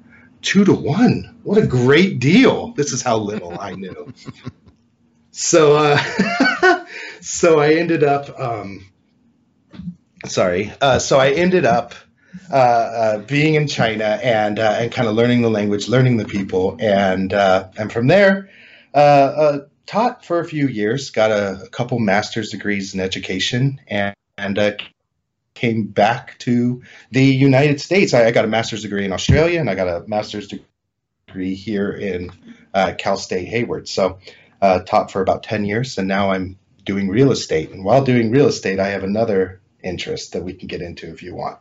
two 0.45 0.63
to 0.63 0.73
one. 0.73 1.37
What 1.43 1.57
a 1.57 1.67
great 1.67 2.19
deal. 2.19 2.71
This 2.73 2.93
is 2.93 3.01
how 3.01 3.17
little 3.17 3.59
I 3.59 3.73
knew. 3.73 4.13
So, 5.31 5.75
uh, 5.75 6.85
so 7.21 7.59
I 7.59 7.73
ended 7.73 8.03
up, 8.03 8.39
um, 8.39 8.85
sorry. 10.25 10.71
Uh, 10.79 10.99
so 10.99 11.19
I 11.19 11.31
ended 11.31 11.65
up 11.65 11.93
uh, 12.51 12.55
uh 12.55 13.17
being 13.19 13.55
in 13.55 13.67
China 13.67 14.19
and 14.21 14.59
uh, 14.59 14.77
and 14.79 14.91
kind 14.91 15.07
of 15.07 15.15
learning 15.15 15.41
the 15.41 15.49
language, 15.49 15.89
learning 15.89 16.17
the 16.17 16.25
people, 16.25 16.77
and 16.79 17.33
uh, 17.33 17.69
and 17.77 17.91
from 17.91 18.07
there, 18.07 18.49
taught 18.93 20.23
for 20.23 20.39
a 20.39 20.45
few 20.45 20.67
years. 20.67 21.09
Got 21.09 21.31
a, 21.31 21.63
a 21.63 21.69
couple 21.69 21.99
master's 21.99 22.49
degrees 22.49 22.93
in 22.93 22.99
education, 22.99 23.81
and 23.87 24.15
and 24.37 24.57
came 25.55 25.87
back 25.87 26.37
to 26.39 26.83
the 27.11 27.23
United 27.23 27.81
States. 27.81 28.13
I, 28.13 28.25
I, 28.25 28.31
got 28.31 28.45
a 28.45 28.47
master's 28.47 28.83
degree 28.83 29.05
in 29.05 29.11
Australia 29.11 29.59
and 29.59 29.69
I 29.69 29.75
got 29.75 29.87
a 29.87 30.07
master's 30.07 30.47
degree 31.27 31.55
here 31.55 31.91
in 31.91 32.31
uh, 32.73 32.93
Cal 32.97 33.17
State 33.17 33.47
Hayward. 33.47 33.87
So 33.87 34.19
uh, 34.61 34.81
taught 34.81 35.11
for 35.11 35.21
about 35.21 35.43
10 35.43 35.65
years, 35.65 35.97
and 35.97 36.07
now 36.07 36.31
I'm 36.31 36.57
doing 36.83 37.07
real 37.09 37.31
estate. 37.31 37.71
And 37.71 37.83
while 37.83 38.03
doing 38.03 38.31
real 38.31 38.47
estate, 38.47 38.79
I 38.79 38.89
have 38.89 39.03
another 39.03 39.61
interest 39.83 40.33
that 40.33 40.43
we 40.43 40.53
can 40.53 40.67
get 40.67 40.81
into 40.81 41.07
if 41.07 41.23
you 41.23 41.35
want. 41.35 41.59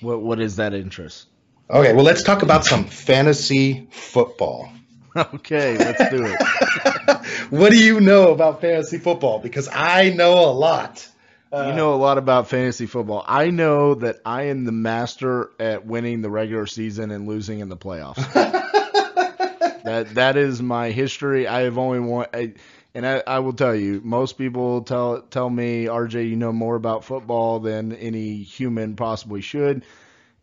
What 0.00 0.22
What 0.22 0.40
is 0.40 0.56
that 0.56 0.74
interest? 0.74 1.26
Okay, 1.70 1.92
well, 1.94 2.04
let's 2.04 2.22
talk 2.22 2.42
about 2.42 2.64
some 2.64 2.84
fantasy 2.84 3.88
football. 3.90 4.70
Okay, 5.16 5.78
let's 5.78 6.10
do 6.10 6.26
it. 6.26 7.26
what 7.50 7.70
do 7.70 7.78
you 7.78 8.00
know 8.00 8.32
about 8.32 8.60
fantasy 8.60 8.98
football? 8.98 9.38
Because 9.38 9.68
I 9.72 10.10
know 10.10 10.44
a 10.44 10.50
lot. 10.50 11.08
You 11.54 11.72
uh, 11.72 11.76
know 11.76 11.94
a 11.94 11.96
lot 11.96 12.18
about 12.18 12.48
fantasy 12.48 12.86
football. 12.86 13.24
I 13.26 13.50
know 13.50 13.94
that 13.94 14.20
I 14.24 14.44
am 14.44 14.64
the 14.64 14.72
master 14.72 15.50
at 15.60 15.86
winning 15.86 16.20
the 16.20 16.30
regular 16.30 16.66
season 16.66 17.10
and 17.10 17.28
losing 17.28 17.60
in 17.60 17.68
the 17.68 17.76
playoffs. 17.76 18.16
that 19.84 20.14
that 20.14 20.36
is 20.36 20.60
my 20.60 20.90
history. 20.90 21.46
I 21.46 21.60
have 21.60 21.78
only 21.78 22.00
won, 22.00 22.26
I, 22.34 22.54
and 22.94 23.06
I, 23.06 23.22
I 23.26 23.38
will 23.38 23.52
tell 23.52 23.74
you, 23.74 24.00
most 24.02 24.36
people 24.36 24.82
tell 24.82 25.22
tell 25.22 25.48
me, 25.48 25.84
RJ, 25.84 26.28
you 26.28 26.36
know 26.36 26.52
more 26.52 26.74
about 26.74 27.04
football 27.04 27.60
than 27.60 27.92
any 27.92 28.42
human 28.42 28.96
possibly 28.96 29.40
should. 29.40 29.84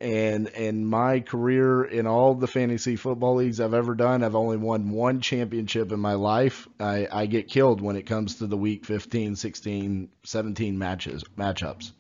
And 0.02 0.48
in 0.48 0.84
my 0.84 1.20
career 1.20 1.84
in 1.84 2.08
all 2.08 2.34
the 2.34 2.48
fantasy 2.48 2.96
football 2.96 3.36
leagues 3.36 3.62
I've 3.62 3.76
ever 3.76 3.94
done, 3.94 4.24
I've 4.24 4.36
only 4.36 4.58
won 4.58 4.90
one 4.90 5.22
championship 5.22 5.92
in 5.92 6.00
my 6.00 6.16
life. 6.16 6.68
I, 6.80 7.08
I 7.12 7.28
get 7.28 7.48
killed 7.48 7.82
when 7.82 7.96
it 7.96 8.08
comes 8.08 8.38
to 8.38 8.48
the 8.48 8.58
week 8.58 8.84
15, 8.84 9.36
16, 9.36 10.10
17 10.24 10.80
matches 10.80 11.24
matchups. 11.38 11.92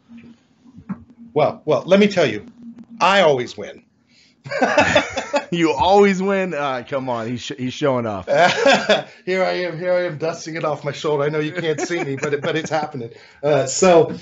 Well, 1.36 1.62
well, 1.64 1.84
let 1.86 2.00
me 2.00 2.08
tell 2.08 2.26
you, 2.26 2.48
I 3.00 3.22
always 3.22 3.56
win. 3.56 3.84
you 5.52 5.72
always 5.72 6.24
win. 6.24 6.56
Uh, 6.56 6.84
come 6.88 7.08
on, 7.08 7.28
he's 7.28 7.42
sh- 7.42 7.52
he's 7.56 7.74
showing 7.74 8.08
off. 8.08 8.26
here 9.26 9.44
I 9.44 9.52
am. 9.62 9.78
Here 9.78 9.94
I 9.94 10.06
am, 10.06 10.18
dusting 10.18 10.56
it 10.56 10.66
off 10.66 10.84
my 10.84 10.92
shoulder. 10.92 11.24
I 11.24 11.30
know 11.30 11.38
you 11.38 11.52
can't 11.52 11.80
see 11.80 12.04
me, 12.04 12.16
but 12.16 12.34
it, 12.34 12.42
but 12.42 12.56
it's 12.56 12.72
happening. 12.72 13.12
Uh, 13.44 13.68
so 13.68 14.18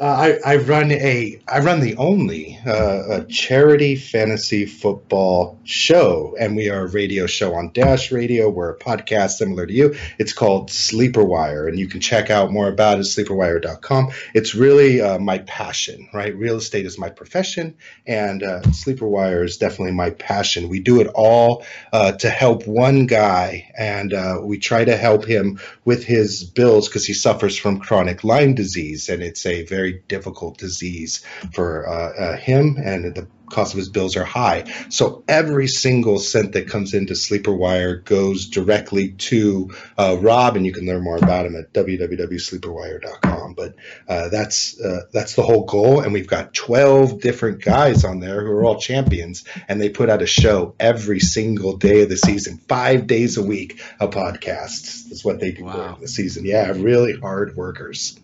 uh, 0.00 0.38
I, 0.44 0.52
I 0.54 0.56
run 0.56 0.90
a 0.90 1.38
I 1.46 1.58
run 1.60 1.80
the 1.80 1.96
only 1.96 2.58
uh, 2.66 3.20
a 3.20 3.24
charity 3.24 3.94
fantasy 3.96 4.64
football 4.64 5.58
show, 5.64 6.34
and 6.40 6.56
we 6.56 6.70
are 6.70 6.86
a 6.86 6.88
radio 6.88 7.26
show 7.26 7.54
on 7.54 7.72
Dash 7.74 8.10
Radio. 8.10 8.48
We're 8.48 8.70
a 8.70 8.78
podcast 8.78 9.32
similar 9.32 9.66
to 9.66 9.72
you. 9.72 9.94
It's 10.18 10.32
called 10.32 10.70
Sleeper 10.70 11.22
Wire, 11.22 11.68
and 11.68 11.78
you 11.78 11.88
can 11.88 12.00
check 12.00 12.30
out 12.30 12.50
more 12.50 12.68
about 12.68 12.98
it 12.98 13.00
at 13.00 13.04
sleeperwire.com. 13.04 14.12
It's 14.32 14.54
really 14.54 15.02
uh, 15.02 15.18
my 15.18 15.38
passion, 15.40 16.08
right? 16.14 16.34
Real 16.34 16.56
estate 16.56 16.86
is 16.86 16.98
my 16.98 17.10
profession, 17.10 17.74
and 18.06 18.42
uh, 18.42 18.62
Sleeper 18.72 19.06
Wire 19.06 19.44
is 19.44 19.58
definitely 19.58 19.92
my 19.92 20.08
passion. 20.08 20.70
We 20.70 20.80
do 20.80 21.02
it 21.02 21.08
all 21.08 21.66
uh, 21.92 22.12
to 22.12 22.30
help 22.30 22.66
one 22.66 23.04
guy, 23.04 23.70
and 23.76 24.14
uh, 24.14 24.38
we 24.42 24.58
try 24.58 24.86
to 24.86 24.96
help 24.96 25.26
him 25.26 25.60
with 25.84 26.02
his 26.02 26.44
bills 26.44 26.88
because 26.88 27.04
he 27.04 27.12
suffers 27.12 27.58
from 27.58 27.78
chronic 27.78 28.24
Lyme 28.24 28.54
disease, 28.54 29.10
and 29.10 29.22
it's 29.22 29.44
a 29.44 29.64
very 29.64 29.81
very 29.82 30.02
difficult 30.06 30.58
disease 30.58 31.24
for 31.52 31.88
uh, 31.88 32.12
uh, 32.12 32.36
him, 32.36 32.76
and 32.78 33.16
the 33.16 33.26
cost 33.50 33.74
of 33.74 33.78
his 33.78 33.88
bills 33.88 34.16
are 34.16 34.24
high. 34.24 34.64
So 34.88 35.24
every 35.28 35.66
single 35.66 36.18
cent 36.18 36.52
that 36.52 36.68
comes 36.68 36.94
into 36.94 37.14
Sleeper 37.14 37.52
Wire 37.52 37.96
goes 37.96 38.46
directly 38.46 39.12
to 39.12 39.74
uh, 39.98 40.16
Rob, 40.20 40.56
and 40.56 40.64
you 40.64 40.72
can 40.72 40.86
learn 40.86 41.02
more 41.02 41.18
about 41.18 41.46
him 41.46 41.56
at 41.56 41.72
www.sleeperwire.com. 41.72 43.54
But 43.54 43.74
uh, 44.08 44.28
that's 44.28 44.80
uh, 44.80 45.02
that's 45.12 45.34
the 45.34 45.42
whole 45.42 45.64
goal, 45.64 46.00
and 46.00 46.12
we've 46.12 46.28
got 46.28 46.54
12 46.54 47.20
different 47.20 47.62
guys 47.62 48.04
on 48.04 48.20
there 48.20 48.40
who 48.42 48.52
are 48.52 48.64
all 48.64 48.78
champions, 48.78 49.44
and 49.68 49.80
they 49.80 49.88
put 49.88 50.08
out 50.08 50.22
a 50.22 50.26
show 50.26 50.74
every 50.78 51.20
single 51.20 51.76
day 51.76 52.02
of 52.02 52.08
the 52.08 52.16
season, 52.16 52.58
five 52.68 53.08
days 53.08 53.36
a 53.36 53.42
week, 53.42 53.82
a 53.98 54.06
podcast. 54.06 55.08
That's 55.08 55.24
what 55.24 55.40
they 55.40 55.50
do 55.50 55.64
wow. 55.64 55.72
during 55.72 56.00
the 56.00 56.08
season. 56.08 56.44
Yeah, 56.44 56.70
really 56.70 57.18
hard 57.18 57.56
workers. 57.56 58.16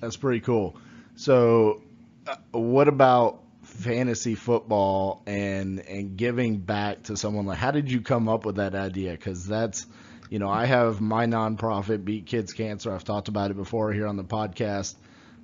That's 0.00 0.16
pretty 0.16 0.40
cool. 0.40 0.76
So, 1.16 1.82
uh, 2.26 2.36
what 2.52 2.88
about 2.88 3.42
fantasy 3.62 4.34
football 4.34 5.22
and 5.26 5.80
and 5.80 6.16
giving 6.16 6.58
back 6.58 7.04
to 7.04 7.16
someone 7.16 7.46
like? 7.46 7.58
How 7.58 7.70
did 7.70 7.90
you 7.90 8.02
come 8.02 8.28
up 8.28 8.44
with 8.44 8.56
that 8.56 8.74
idea? 8.74 9.12
Because 9.12 9.46
that's 9.46 9.86
you 10.28 10.38
know, 10.38 10.48
I 10.48 10.66
have 10.66 11.00
my 11.00 11.26
nonprofit, 11.26 12.04
Beat 12.04 12.26
Kids 12.26 12.52
Cancer. 12.52 12.92
I've 12.92 13.04
talked 13.04 13.28
about 13.28 13.50
it 13.50 13.56
before 13.56 13.92
here 13.92 14.06
on 14.06 14.16
the 14.16 14.24
podcast, 14.24 14.94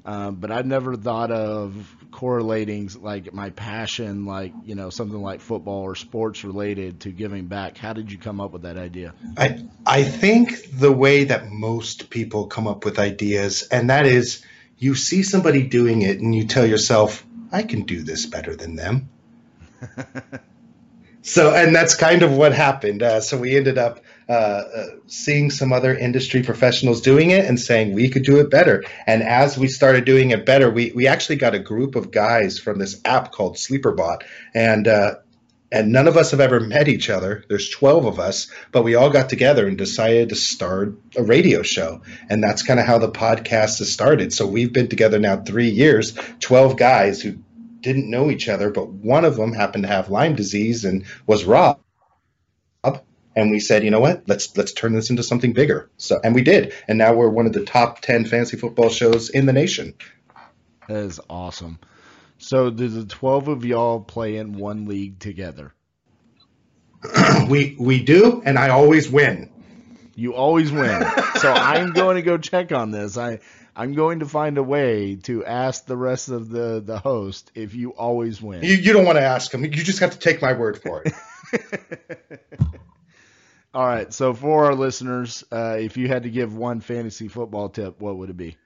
um, 0.04 0.34
but 0.36 0.50
I've 0.50 0.66
never 0.66 0.96
thought 0.96 1.30
of 1.30 1.96
correlating 2.10 2.90
like 3.00 3.32
my 3.32 3.50
passion, 3.50 4.26
like 4.26 4.52
you 4.64 4.74
know, 4.74 4.90
something 4.90 5.20
like 5.22 5.40
football 5.40 5.82
or 5.82 5.94
sports 5.94 6.44
related, 6.44 7.00
to 7.00 7.10
giving 7.10 7.46
back. 7.46 7.78
How 7.78 7.92
did 7.92 8.12
you 8.12 8.18
come 8.18 8.40
up 8.40 8.52
with 8.52 8.62
that 8.62 8.76
idea? 8.76 9.14
I 9.38 9.64
I 9.86 10.02
think 10.02 10.78
the 10.78 10.92
way 10.92 11.24
that 11.24 11.50
most 11.50 12.10
people 12.10 12.46
come 12.46 12.66
up 12.66 12.84
with 12.84 12.98
ideas, 12.98 13.62
and 13.62 13.88
that 13.88 14.04
is 14.04 14.44
you 14.82 14.96
see 14.96 15.22
somebody 15.22 15.62
doing 15.62 16.02
it 16.02 16.18
and 16.18 16.34
you 16.34 16.46
tell 16.46 16.66
yourself, 16.66 17.24
I 17.52 17.62
can 17.62 17.82
do 17.82 18.02
this 18.02 18.26
better 18.26 18.56
than 18.56 18.74
them. 18.74 19.08
so, 21.22 21.54
and 21.54 21.74
that's 21.74 21.94
kind 21.94 22.22
of 22.22 22.32
what 22.32 22.52
happened. 22.52 23.02
Uh, 23.02 23.20
so 23.20 23.38
we 23.38 23.56
ended 23.56 23.78
up 23.78 24.00
uh, 24.28 24.32
uh, 24.32 24.86
seeing 25.06 25.50
some 25.50 25.72
other 25.72 25.96
industry 25.96 26.42
professionals 26.42 27.00
doing 27.00 27.30
it 27.30 27.44
and 27.44 27.60
saying 27.60 27.92
we 27.92 28.08
could 28.08 28.24
do 28.24 28.40
it 28.40 28.50
better. 28.50 28.82
And 29.06 29.22
as 29.22 29.56
we 29.56 29.68
started 29.68 30.04
doing 30.04 30.30
it 30.30 30.44
better, 30.44 30.68
we, 30.68 30.90
we 30.92 31.06
actually 31.06 31.36
got 31.36 31.54
a 31.54 31.60
group 31.60 31.94
of 31.94 32.10
guys 32.10 32.58
from 32.58 32.80
this 32.80 33.00
app 33.04 33.30
called 33.30 33.56
Sleeperbot. 33.56 34.22
And 34.52 34.88
uh, 34.88 35.16
and 35.72 35.90
none 35.90 36.06
of 36.06 36.16
us 36.16 36.30
have 36.32 36.40
ever 36.40 36.60
met 36.60 36.86
each 36.86 37.08
other. 37.08 37.44
There's 37.48 37.70
12 37.70 38.04
of 38.04 38.20
us, 38.20 38.48
but 38.70 38.82
we 38.82 38.94
all 38.94 39.10
got 39.10 39.30
together 39.30 39.66
and 39.66 39.78
decided 39.78 40.28
to 40.28 40.36
start 40.36 40.94
a 41.16 41.22
radio 41.22 41.62
show. 41.62 42.02
And 42.28 42.44
that's 42.44 42.62
kind 42.62 42.78
of 42.78 42.86
how 42.86 42.98
the 42.98 43.10
podcast 43.10 43.78
has 43.78 43.90
started. 43.90 44.32
So 44.32 44.46
we've 44.46 44.72
been 44.72 44.88
together 44.88 45.18
now 45.18 45.38
three 45.38 45.70
years, 45.70 46.16
12 46.40 46.76
guys 46.76 47.22
who 47.22 47.38
didn't 47.80 48.10
know 48.10 48.30
each 48.30 48.48
other, 48.48 48.70
but 48.70 48.88
one 48.88 49.24
of 49.24 49.36
them 49.36 49.54
happened 49.54 49.84
to 49.84 49.88
have 49.88 50.10
Lyme 50.10 50.36
disease 50.36 50.84
and 50.84 51.06
was 51.26 51.44
Rob. 51.44 51.80
And 53.34 53.50
we 53.50 53.60
said, 53.60 53.82
you 53.82 53.90
know 53.90 54.00
what? 54.00 54.24
Let's 54.26 54.54
let's 54.56 54.72
turn 54.72 54.92
this 54.92 55.08
into 55.08 55.22
something 55.22 55.54
bigger. 55.54 55.90
So 55.96 56.20
and 56.22 56.34
we 56.34 56.42
did. 56.42 56.74
And 56.86 56.98
now 56.98 57.14
we're 57.14 57.30
one 57.30 57.46
of 57.46 57.54
the 57.54 57.64
top 57.64 58.00
10 58.00 58.26
fantasy 58.26 58.58
football 58.58 58.90
shows 58.90 59.30
in 59.30 59.46
the 59.46 59.52
nation. 59.54 59.94
That 60.88 60.98
is 60.98 61.18
awesome. 61.30 61.78
So 62.42 62.70
do 62.70 62.88
the 62.88 63.06
twelve 63.06 63.46
of 63.46 63.64
y'all 63.64 64.00
play 64.00 64.36
in 64.36 64.54
one 64.54 64.86
league 64.86 65.20
together? 65.20 65.72
we 67.48 67.76
we 67.78 68.02
do, 68.02 68.42
and 68.44 68.58
I 68.58 68.70
always 68.70 69.08
win. 69.08 69.48
You 70.16 70.34
always 70.34 70.72
win. 70.72 71.04
so 71.36 71.52
I'm 71.52 71.92
going 71.92 72.16
to 72.16 72.22
go 72.22 72.38
check 72.38 72.72
on 72.72 72.90
this. 72.90 73.16
I 73.16 73.38
I'm 73.76 73.94
going 73.94 74.18
to 74.18 74.26
find 74.26 74.58
a 74.58 74.62
way 74.62 75.16
to 75.22 75.44
ask 75.44 75.86
the 75.86 75.96
rest 75.96 76.30
of 76.30 76.48
the 76.48 76.82
the 76.84 76.98
host 76.98 77.52
if 77.54 77.76
you 77.76 77.90
always 77.90 78.42
win. 78.42 78.64
You 78.64 78.74
you 78.74 78.92
don't 78.92 79.04
want 79.04 79.18
to 79.18 79.24
ask 79.24 79.52
them. 79.52 79.64
You 79.64 79.70
just 79.70 80.00
have 80.00 80.10
to 80.10 80.18
take 80.18 80.42
my 80.42 80.52
word 80.52 80.82
for 80.82 81.04
it. 81.04 81.14
All 83.74 83.86
right. 83.86 84.12
So 84.12 84.34
for 84.34 84.66
our 84.66 84.74
listeners, 84.74 85.44
uh, 85.52 85.76
if 85.78 85.96
you 85.96 86.08
had 86.08 86.24
to 86.24 86.30
give 86.30 86.56
one 86.56 86.80
fantasy 86.80 87.28
football 87.28 87.68
tip, 87.68 88.00
what 88.00 88.16
would 88.18 88.30
it 88.30 88.36
be? 88.36 88.56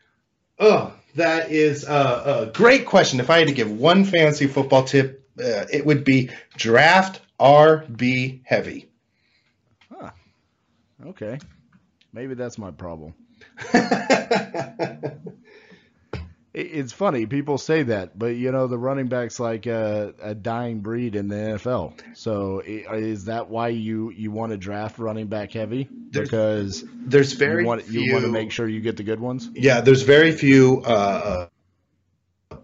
Oh, 0.59 0.93
that 1.17 1.51
is 1.51 1.85
a, 1.85 2.49
a, 2.49 2.53
great 2.53 2.87
question. 2.87 3.21
If 3.21 3.31
I 3.31 3.39
had 3.39 3.49
to 3.49 3.55
give 3.55 3.71
one 3.71 4.05
fantasy 4.05 4.47
football 4.47 4.85
tip, 4.85 5.29
uh, 5.39 5.67
it 5.71 5.85
would 5.85 6.05
be 6.05 6.31
draft 6.57 7.21
RB 7.39 8.41
heavy. 8.45 8.89
Huh. 9.91 10.11
Okay. 11.07 11.39
Maybe 12.13 12.35
that's 12.35 12.57
my 12.57 12.71
problem. 12.71 13.15
it's 16.57 16.93
funny 16.93 17.27
people 17.27 17.59
say 17.59 17.83
that, 17.83 18.19
but 18.19 18.29
you 18.29 18.51
know 18.51 18.67
the 18.67 18.79
running 18.79 19.09
back's 19.09 19.39
like 19.39 19.67
a, 19.67 20.15
a, 20.23 20.35
dying 20.35 20.81
breed 20.81 21.15
in 21.15 21.29
the 21.29 21.37
NFL. 21.37 21.93
So 22.17 22.61
is 22.65 23.27
that 23.27 23.51
why 23.51 23.69
you 23.69 24.11
you 24.11 24.31
want 24.31 24.53
to 24.53 24.57
draft 24.57 24.99
running 24.99 25.27
back 25.27 25.53
heavy? 25.53 25.87
There's, 26.11 26.31
because 26.31 26.85
there's 26.95 27.35
very 27.35 27.63
you 27.63 27.67
want, 27.67 27.83
few, 27.83 28.01
you 28.01 28.13
want 28.15 28.25
to 28.25 28.31
make 28.31 28.53
sure 28.53 28.67
you 28.67 28.81
get 28.81 28.97
the 28.97 29.03
good 29.03 29.21
ones. 29.21 29.51
Yeah, 29.55 29.83
there's 29.83 30.03
very 30.03 30.33
few 30.33 30.83
uh, 30.83 31.49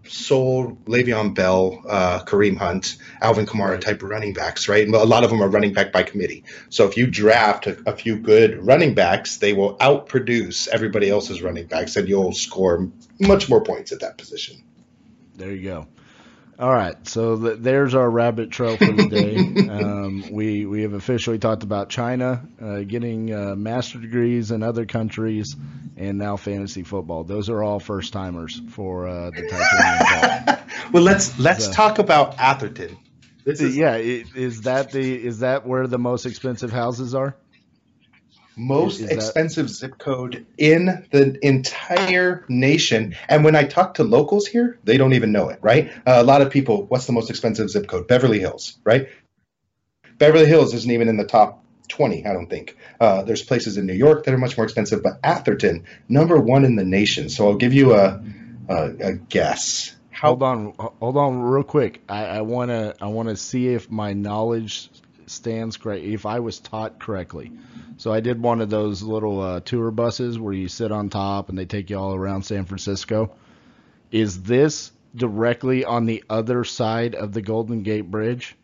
Soul, 0.07 0.77
Le'Veon 0.85 1.35
Bell, 1.35 1.83
uh, 1.89 2.25
Kareem 2.25 2.57
Hunt, 2.57 2.97
Alvin 3.21 3.47
Kamara 3.47 3.81
type 3.81 4.03
running 4.03 4.33
backs, 4.33 4.69
right? 4.69 4.85
And 4.85 4.95
a 4.95 5.05
lot 5.05 5.25
of 5.25 5.31
them 5.31 5.43
are 5.43 5.49
running 5.49 5.73
back 5.73 5.93
by 5.93 6.03
committee. 6.03 6.45
So 6.71 6.87
if 6.89 6.97
you 6.97 7.07
draft 7.07 7.67
a, 7.67 7.79
a, 7.87 7.97
few 7.97 8.17
good 8.17 8.67
running 8.67 8.95
backs, 8.95 9.37
they 9.37 9.53
will 9.53 9.77
outproduce 9.79 10.69
everybody 10.69 11.09
else's 11.09 11.43
running 11.43 11.67
backs, 11.67 11.97
and 11.97 12.09
you'll 12.09 12.33
score 12.33 12.89
much 13.21 13.49
more 13.49 13.63
points 13.63 13.93
at 13.93 14.01
that 14.01 14.19
position. 14.19 14.63
There 15.37 15.53
you 15.53 15.63
go. 15.63 15.87
All 16.59 16.73
right, 16.73 16.97
so 17.09 17.37
th- 17.37 17.59
there's 17.61 17.95
our 17.95 18.09
rabbit 18.09 18.51
trail 18.51 18.77
for 18.77 18.93
the 18.93 19.09
day. 19.09 19.37
um, 19.69 20.25
we 20.31 20.67
we 20.67 20.83
have 20.83 20.93
officially 20.93 21.39
talked 21.39 21.63
about 21.63 21.89
China 21.89 22.47
uh, 22.61 22.81
getting 22.81 23.33
uh, 23.33 23.55
master 23.57 23.99
degrees 23.99 24.51
in 24.51 24.63
other 24.63 24.85
countries, 24.85 25.57
and 25.97 26.19
now 26.19 26.37
fantasy 26.37 26.83
football. 26.83 27.25
Those 27.25 27.49
are 27.49 27.63
all 27.63 27.81
first 27.81 28.13
timers 28.13 28.61
for 28.71 29.09
uh, 29.09 29.31
the 29.31 29.49
Titanium 29.49 30.59
Well, 30.93 31.03
let's 31.03 31.39
let's 31.39 31.67
so. 31.67 31.73
talk 31.73 31.99
about 31.99 32.39
Atherton. 32.39 32.99
This 33.45 33.61
is 33.61 33.77
yeah, 33.77 33.97
is 33.97 34.63
that 34.63 34.93
the 34.93 35.15
is 35.15 35.41
that 35.41 35.67
where 35.67 35.87
the 35.87 35.99
most 35.99 36.27
expensive 36.27 36.71
houses 36.71 37.15
are? 37.15 37.35
Most 38.57 39.01
is 39.01 39.09
that- 39.09 39.17
expensive 39.17 39.71
zip 39.71 39.99
code 39.99 40.47
in 40.59 41.07
the 41.11 41.39
entire 41.43 42.45
nation. 42.49 43.15
And 43.29 43.45
when 43.45 43.57
I 43.57 43.65
talk 43.65 43.95
to 43.95 44.05
locals 44.05 44.47
here, 44.47 44.79
they 44.85 44.97
don't 44.97 45.15
even 45.15 45.33
know 45.33 45.49
it, 45.49 45.59
right? 45.63 45.91
Uh, 46.07 46.17
a 46.17 46.25
lot 46.25 46.43
of 46.43 46.51
people, 46.51 46.87
what's 46.87 47.07
the 47.07 47.13
most 47.13 47.31
expensive 47.31 47.71
zip 47.71 47.87
code? 47.87 48.09
Beverly 48.09 48.41
Hills, 48.41 48.79
right? 48.85 49.09
Beverly 50.19 50.47
Hills 50.47 50.75
isn't 50.75 50.91
even 50.91 51.09
in 51.09 51.17
the 51.17 51.25
top 51.25 51.65
20, 51.89 52.27
I 52.27 52.33
don't 52.33 52.49
think. 52.49 52.77
Uh, 53.01 53.23
there's 53.23 53.43
places 53.43 53.77
in 53.77 53.87
New 53.87 53.93
York 53.93 54.25
that 54.25 54.35
are 54.35 54.39
much 54.39 54.57
more 54.57 54.65
expensive, 54.65 55.03
but 55.03 55.19
Atherton, 55.23 55.85
number 56.09 56.39
one 56.39 56.65
in 56.65 56.77
the 56.77 56.85
nation. 56.85 57.29
So 57.29 57.49
I'll 57.49 57.57
give 57.57 57.73
you 57.73 57.95
a, 57.95 58.23
a, 58.69 58.91
a 59.01 59.13
guess. 59.15 59.97
How 60.11 60.29
Hold 60.29 60.43
on, 60.43 60.75
hold 60.79 61.17
on, 61.17 61.43
real 61.43 61.65
quick. 61.65 62.01
I, 62.09 62.27
I 62.27 62.41
wanna 62.43 62.95
I 63.01 63.07
wanna 63.09 63.35
see 63.35 63.69
if 63.69 63.91
my 63.91 64.13
knowledge 64.13 64.89
stands 65.33 65.77
correct. 65.77 66.05
If 66.05 66.27
I 66.27 66.41
was 66.41 66.61
taught 66.61 66.99
correctly. 66.99 67.53
So 67.97 68.13
I 68.13 68.21
did 68.21 68.41
one 68.43 68.61
of 68.61 68.71
those 68.71 69.03
little 69.03 69.41
uh, 69.41 69.61
tour 69.61 69.91
buses 69.91 70.39
where 70.39 70.53
you 70.53 70.69
sit 70.69 70.93
on 70.93 71.09
top 71.11 71.49
and 71.49 71.59
they 71.59 71.67
take 71.67 71.91
you 71.91 71.99
all 71.99 72.15
around 72.15 72.43
San 72.45 72.65
Francisco. 72.65 73.35
Is 74.11 74.43
this 74.43 74.93
directly 75.15 75.85
on 75.85 76.07
the 76.07 76.25
other 76.29 76.65
side 76.65 77.15
of 77.15 77.33
the 77.33 77.43
Golden 77.43 77.83
Gate 77.83 78.11
Bridge, 78.11 78.57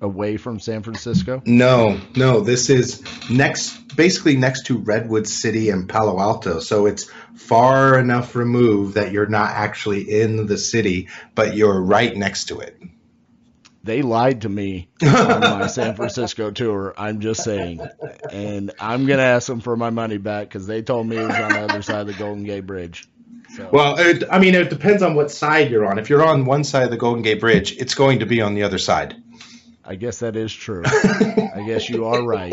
away 0.00 0.36
from 0.36 0.60
San 0.60 0.82
Francisco? 0.82 1.42
No, 1.44 2.00
no, 2.14 2.40
this 2.40 2.70
is 2.70 3.02
next, 3.30 3.96
basically 3.96 4.36
next 4.36 4.66
to 4.66 4.78
Redwood 4.78 5.26
City 5.26 5.70
and 5.70 5.88
Palo 5.88 6.20
Alto. 6.20 6.60
So 6.60 6.86
it's 6.86 7.10
far 7.34 7.98
enough 7.98 8.36
removed 8.36 8.94
that 8.94 9.12
you're 9.12 9.26
not 9.26 9.50
actually 9.50 10.02
in 10.02 10.46
the 10.46 10.58
city, 10.58 11.08
but 11.34 11.56
you're 11.56 11.80
right 11.80 12.16
next 12.16 12.46
to 12.46 12.60
it. 12.60 12.80
They 13.86 14.02
lied 14.02 14.42
to 14.42 14.48
me 14.48 14.88
on 15.02 15.40
my 15.40 15.66
San 15.68 15.94
Francisco 15.94 16.50
tour. 16.50 16.92
I'm 16.98 17.20
just 17.20 17.44
saying, 17.44 17.80
and 18.32 18.72
I'm 18.80 19.06
gonna 19.06 19.22
ask 19.22 19.46
them 19.46 19.60
for 19.60 19.76
my 19.76 19.90
money 19.90 20.18
back 20.18 20.48
because 20.48 20.66
they 20.66 20.82
told 20.82 21.06
me 21.06 21.16
it 21.16 21.26
was 21.26 21.36
on 21.36 21.52
the 21.52 21.60
other 21.60 21.82
side 21.82 22.00
of 22.00 22.06
the 22.08 22.14
Golden 22.14 22.44
Gate 22.44 22.66
Bridge. 22.66 23.08
So, 23.56 23.70
Well, 23.72 23.96
it, 23.98 24.24
I 24.30 24.40
mean, 24.40 24.54
it 24.54 24.70
depends 24.70 25.02
on 25.02 25.14
what 25.14 25.30
side 25.30 25.70
you're 25.70 25.86
on. 25.86 25.98
If 25.98 26.10
you're 26.10 26.24
on 26.24 26.44
one 26.46 26.64
side 26.64 26.82
of 26.82 26.90
the 26.90 26.96
Golden 26.96 27.22
Gate 27.22 27.40
Bridge, 27.40 27.76
it's 27.78 27.94
going 27.94 28.18
to 28.18 28.26
be 28.26 28.40
on 28.42 28.54
the 28.54 28.64
other 28.64 28.78
side. 28.78 29.14
I 29.84 29.94
guess 29.94 30.18
that 30.18 30.34
is 30.34 30.52
true. 30.52 30.82
I 30.86 31.62
guess 31.64 31.88
you 31.88 32.06
are 32.06 32.22
right, 32.22 32.52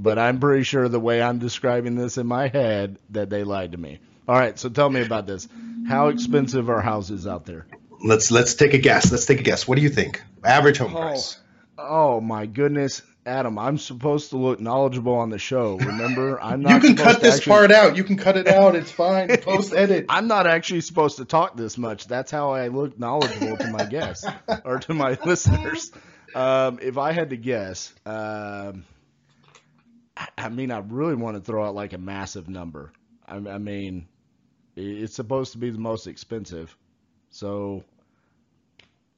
but 0.00 0.16
I'm 0.16 0.38
pretty 0.38 0.62
sure 0.62 0.88
the 0.88 1.00
way 1.00 1.20
I'm 1.20 1.40
describing 1.40 1.96
this 1.96 2.18
in 2.18 2.26
my 2.28 2.46
head 2.46 2.98
that 3.10 3.30
they 3.30 3.42
lied 3.42 3.72
to 3.72 3.78
me. 3.78 3.98
All 4.28 4.38
right, 4.38 4.56
so 4.56 4.68
tell 4.68 4.88
me 4.88 5.02
about 5.02 5.26
this. 5.26 5.48
How 5.88 6.08
expensive 6.08 6.70
are 6.70 6.80
houses 6.80 7.26
out 7.26 7.46
there? 7.46 7.66
Let's 8.02 8.30
let's 8.30 8.54
take 8.54 8.74
a 8.74 8.78
guess. 8.78 9.10
Let's 9.10 9.26
take 9.26 9.40
a 9.40 9.42
guess. 9.42 9.66
What 9.66 9.76
do 9.76 9.82
you 9.82 9.88
think? 9.88 10.22
Average 10.44 10.78
home 10.78 10.94
Oh. 10.96 11.00
price. 11.00 11.38
Oh 11.76 12.20
my 12.20 12.46
goodness, 12.46 13.02
Adam! 13.24 13.58
I'm 13.58 13.78
supposed 13.78 14.30
to 14.30 14.36
look 14.36 14.58
knowledgeable 14.60 15.14
on 15.14 15.30
the 15.30 15.38
show. 15.38 15.76
Remember, 15.76 16.40
I'm 16.42 16.60
not. 16.62 16.74
You 16.74 16.80
can 16.80 16.96
cut 16.96 17.20
this 17.20 17.36
actually- 17.36 17.50
part 17.50 17.70
out. 17.72 17.96
You 17.96 18.04
can 18.04 18.16
cut 18.16 18.36
it 18.36 18.48
out. 18.48 18.74
It's 18.76 18.90
fine. 18.90 19.28
Post 19.42 19.72
edit. 19.72 20.06
I'm 20.08 20.26
not 20.28 20.46
actually 20.46 20.80
supposed 20.80 21.16
to 21.18 21.24
talk 21.24 21.56
this 21.56 21.78
much. 21.78 22.06
That's 22.08 22.30
how 22.30 22.50
I 22.52 22.68
look 22.68 22.98
knowledgeable 22.98 23.56
to 23.56 23.70
my 23.70 23.84
guests 23.84 24.26
or 24.64 24.78
to 24.80 24.94
my 24.94 25.16
listeners. 25.24 25.92
Um, 26.34 26.78
if 26.82 26.98
I 26.98 27.12
had 27.12 27.30
to 27.30 27.36
guess, 27.36 27.92
um, 28.04 28.84
I, 30.16 30.28
I 30.36 30.48
mean, 30.50 30.70
I 30.70 30.78
really 30.78 31.14
want 31.14 31.36
to 31.36 31.40
throw 31.42 31.64
out 31.64 31.74
like 31.74 31.92
a 31.94 31.98
massive 31.98 32.48
number. 32.48 32.92
I, 33.26 33.36
I 33.36 33.58
mean, 33.58 34.06
it's 34.76 35.14
supposed 35.14 35.52
to 35.52 35.58
be 35.58 35.70
the 35.70 35.78
most 35.78 36.06
expensive, 36.06 36.76
so 37.30 37.84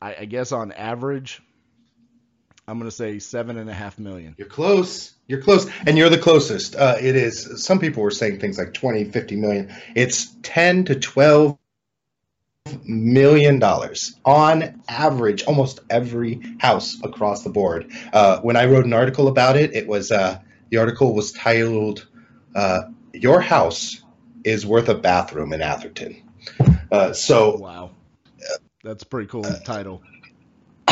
I, 0.01 0.17
I 0.21 0.25
guess 0.25 0.53
on 0.53 0.73
average, 0.73 1.43
I'm 2.67 2.79
going 2.79 2.91
to 2.91 2.97
say 2.97 3.19
seven 3.19 3.59
and 3.59 3.69
a 3.69 3.75
half 3.75 3.99
million. 3.99 4.35
You're 4.39 4.49
close. 4.49 5.13
You're 5.27 5.43
close. 5.43 5.69
And 5.87 5.99
you're 5.99 6.09
the 6.09 6.19
closest. 6.19 6.77
Uh, 6.77 6.97
it 7.01 7.17
is, 7.17 7.65
some 7.65 7.79
people 7.79 8.03
were 8.03 8.11
saying 8.11 8.41
things 8.41 8.59
like 8.59 8.75
20, 8.75 9.05
50 9.05 9.37
million. 9.37 9.75
It's 9.95 10.35
10 10.43 10.87
to 10.87 10.95
12 10.95 11.57
million 12.85 13.59
dollars 13.59 14.15
on 14.25 14.83
average, 14.89 15.43
almost 15.45 15.81
every 15.89 16.41
house 16.59 16.97
across 17.03 17.43
the 17.43 17.51
board. 17.51 17.91
Uh, 18.13 18.41
when 18.41 18.57
I 18.57 18.67
wrote 18.67 18.85
an 18.85 18.93
article 18.93 19.29
about 19.29 19.57
it, 19.57 19.75
it 19.75 19.87
was, 19.89 20.13
uh, 20.13 20.39
the 20.69 20.77
article 20.77 21.15
was 21.15 21.33
titled, 21.33 22.07
uh, 22.55 22.83
Your 23.13 23.41
House 23.41 24.03
is 24.45 24.65
Worth 24.65 24.89
a 24.89 24.95
Bathroom 24.95 25.53
in 25.53 25.63
Atherton. 25.63 26.23
Uh, 26.93 27.13
so 27.13 27.57
Wow, 27.57 27.91
that's 28.83 29.03
a 29.03 29.07
pretty 29.07 29.29
cool 29.29 29.43
title. 29.65 30.03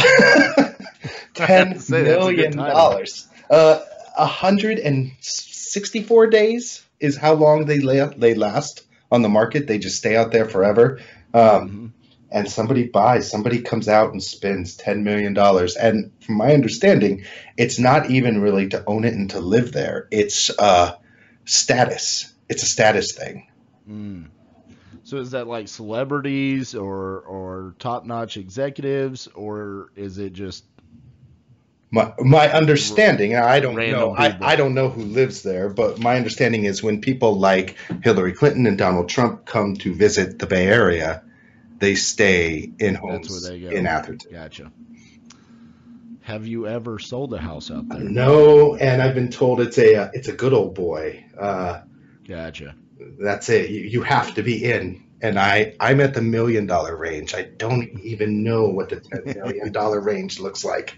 ten 1.34 1.78
say 1.78 2.02
that's 2.02 2.26
a 2.26 2.34
good 2.34 2.54
million 2.54 2.56
dollars. 2.56 3.28
Uh, 3.50 3.80
hundred 4.16 4.78
and 4.78 5.12
sixty-four 5.20 6.26
days 6.28 6.84
is 7.00 7.16
how 7.16 7.34
long 7.34 7.66
they 7.66 7.80
lay, 7.80 8.06
they 8.16 8.34
last 8.34 8.82
on 9.10 9.22
the 9.22 9.28
market. 9.28 9.66
They 9.66 9.78
just 9.78 9.96
stay 9.96 10.16
out 10.16 10.32
there 10.32 10.46
forever. 10.46 11.00
Um, 11.34 11.94
And 12.30 12.50
somebody 12.50 12.86
buys, 12.86 13.30
somebody 13.30 13.62
comes 13.62 13.88
out 13.88 14.12
and 14.12 14.22
spends 14.22 14.76
ten 14.76 15.02
million 15.02 15.32
dollars. 15.32 15.76
And 15.76 16.12
from 16.20 16.36
my 16.36 16.52
understanding, 16.52 17.24
it's 17.56 17.78
not 17.78 18.10
even 18.10 18.42
really 18.42 18.68
to 18.68 18.84
own 18.86 19.04
it 19.04 19.14
and 19.14 19.30
to 19.30 19.40
live 19.40 19.72
there. 19.72 20.08
It's 20.10 20.50
uh, 20.58 20.96
status. 21.46 22.34
It's 22.50 22.62
a 22.62 22.66
status 22.66 23.12
thing. 23.12 23.48
Mm. 23.88 24.26
So 25.08 25.16
is 25.16 25.30
that 25.30 25.46
like 25.46 25.68
celebrities 25.68 26.74
or 26.74 27.20
or 27.20 27.74
top 27.78 28.04
notch 28.04 28.36
executives 28.36 29.26
or 29.28 29.90
is 29.96 30.18
it 30.18 30.34
just 30.34 30.66
My, 31.90 32.12
my 32.18 32.52
understanding, 32.52 33.34
I 33.34 33.60
don't 33.60 33.74
know, 33.74 34.14
I. 34.14 34.36
I 34.42 34.56
don't 34.56 34.74
know 34.74 34.90
who 34.90 35.00
lives 35.00 35.42
there, 35.42 35.70
but 35.70 35.98
my 35.98 36.16
understanding 36.16 36.64
is 36.64 36.82
when 36.82 37.00
people 37.00 37.38
like 37.38 37.78
Hillary 38.02 38.34
Clinton 38.34 38.66
and 38.66 38.76
Donald 38.76 39.08
Trump 39.08 39.46
come 39.46 39.76
to 39.76 39.94
visit 39.94 40.38
the 40.38 40.46
Bay 40.46 40.66
Area, 40.66 41.22
they 41.78 41.94
stay 41.94 42.70
in 42.78 42.94
homes 42.94 43.30
where 43.30 43.50
they 43.50 43.60
go. 43.60 43.70
in 43.70 43.86
Atherton. 43.86 44.30
gotcha? 44.30 44.70
Have 46.20 46.46
you 46.46 46.66
ever 46.66 46.98
sold 46.98 47.32
a 47.32 47.38
house 47.38 47.70
out 47.70 47.88
there? 47.88 48.00
No, 48.00 48.76
and 48.76 49.00
I've 49.00 49.14
been 49.14 49.30
told 49.30 49.62
it's 49.62 49.78
a 49.78 49.94
uh, 49.94 50.10
it's 50.12 50.28
a 50.28 50.34
good 50.34 50.52
old 50.52 50.74
boy. 50.74 51.24
Uh, 51.40 51.80
Gotcha. 52.26 52.74
That's 52.98 53.48
it. 53.48 53.70
You, 53.70 53.80
you 53.80 54.02
have 54.02 54.34
to 54.34 54.42
be 54.42 54.64
in. 54.64 55.04
And 55.20 55.38
I 55.38 55.74
I'm 55.80 56.00
at 56.00 56.14
the 56.14 56.22
million 56.22 56.66
dollar 56.66 56.96
range. 56.96 57.34
I 57.34 57.42
don't 57.42 57.98
even 58.00 58.44
know 58.44 58.68
what 58.68 58.90
the 58.90 59.00
ten 59.00 59.22
million 59.42 59.72
dollar 59.72 60.00
range 60.00 60.38
looks 60.38 60.64
like. 60.64 60.96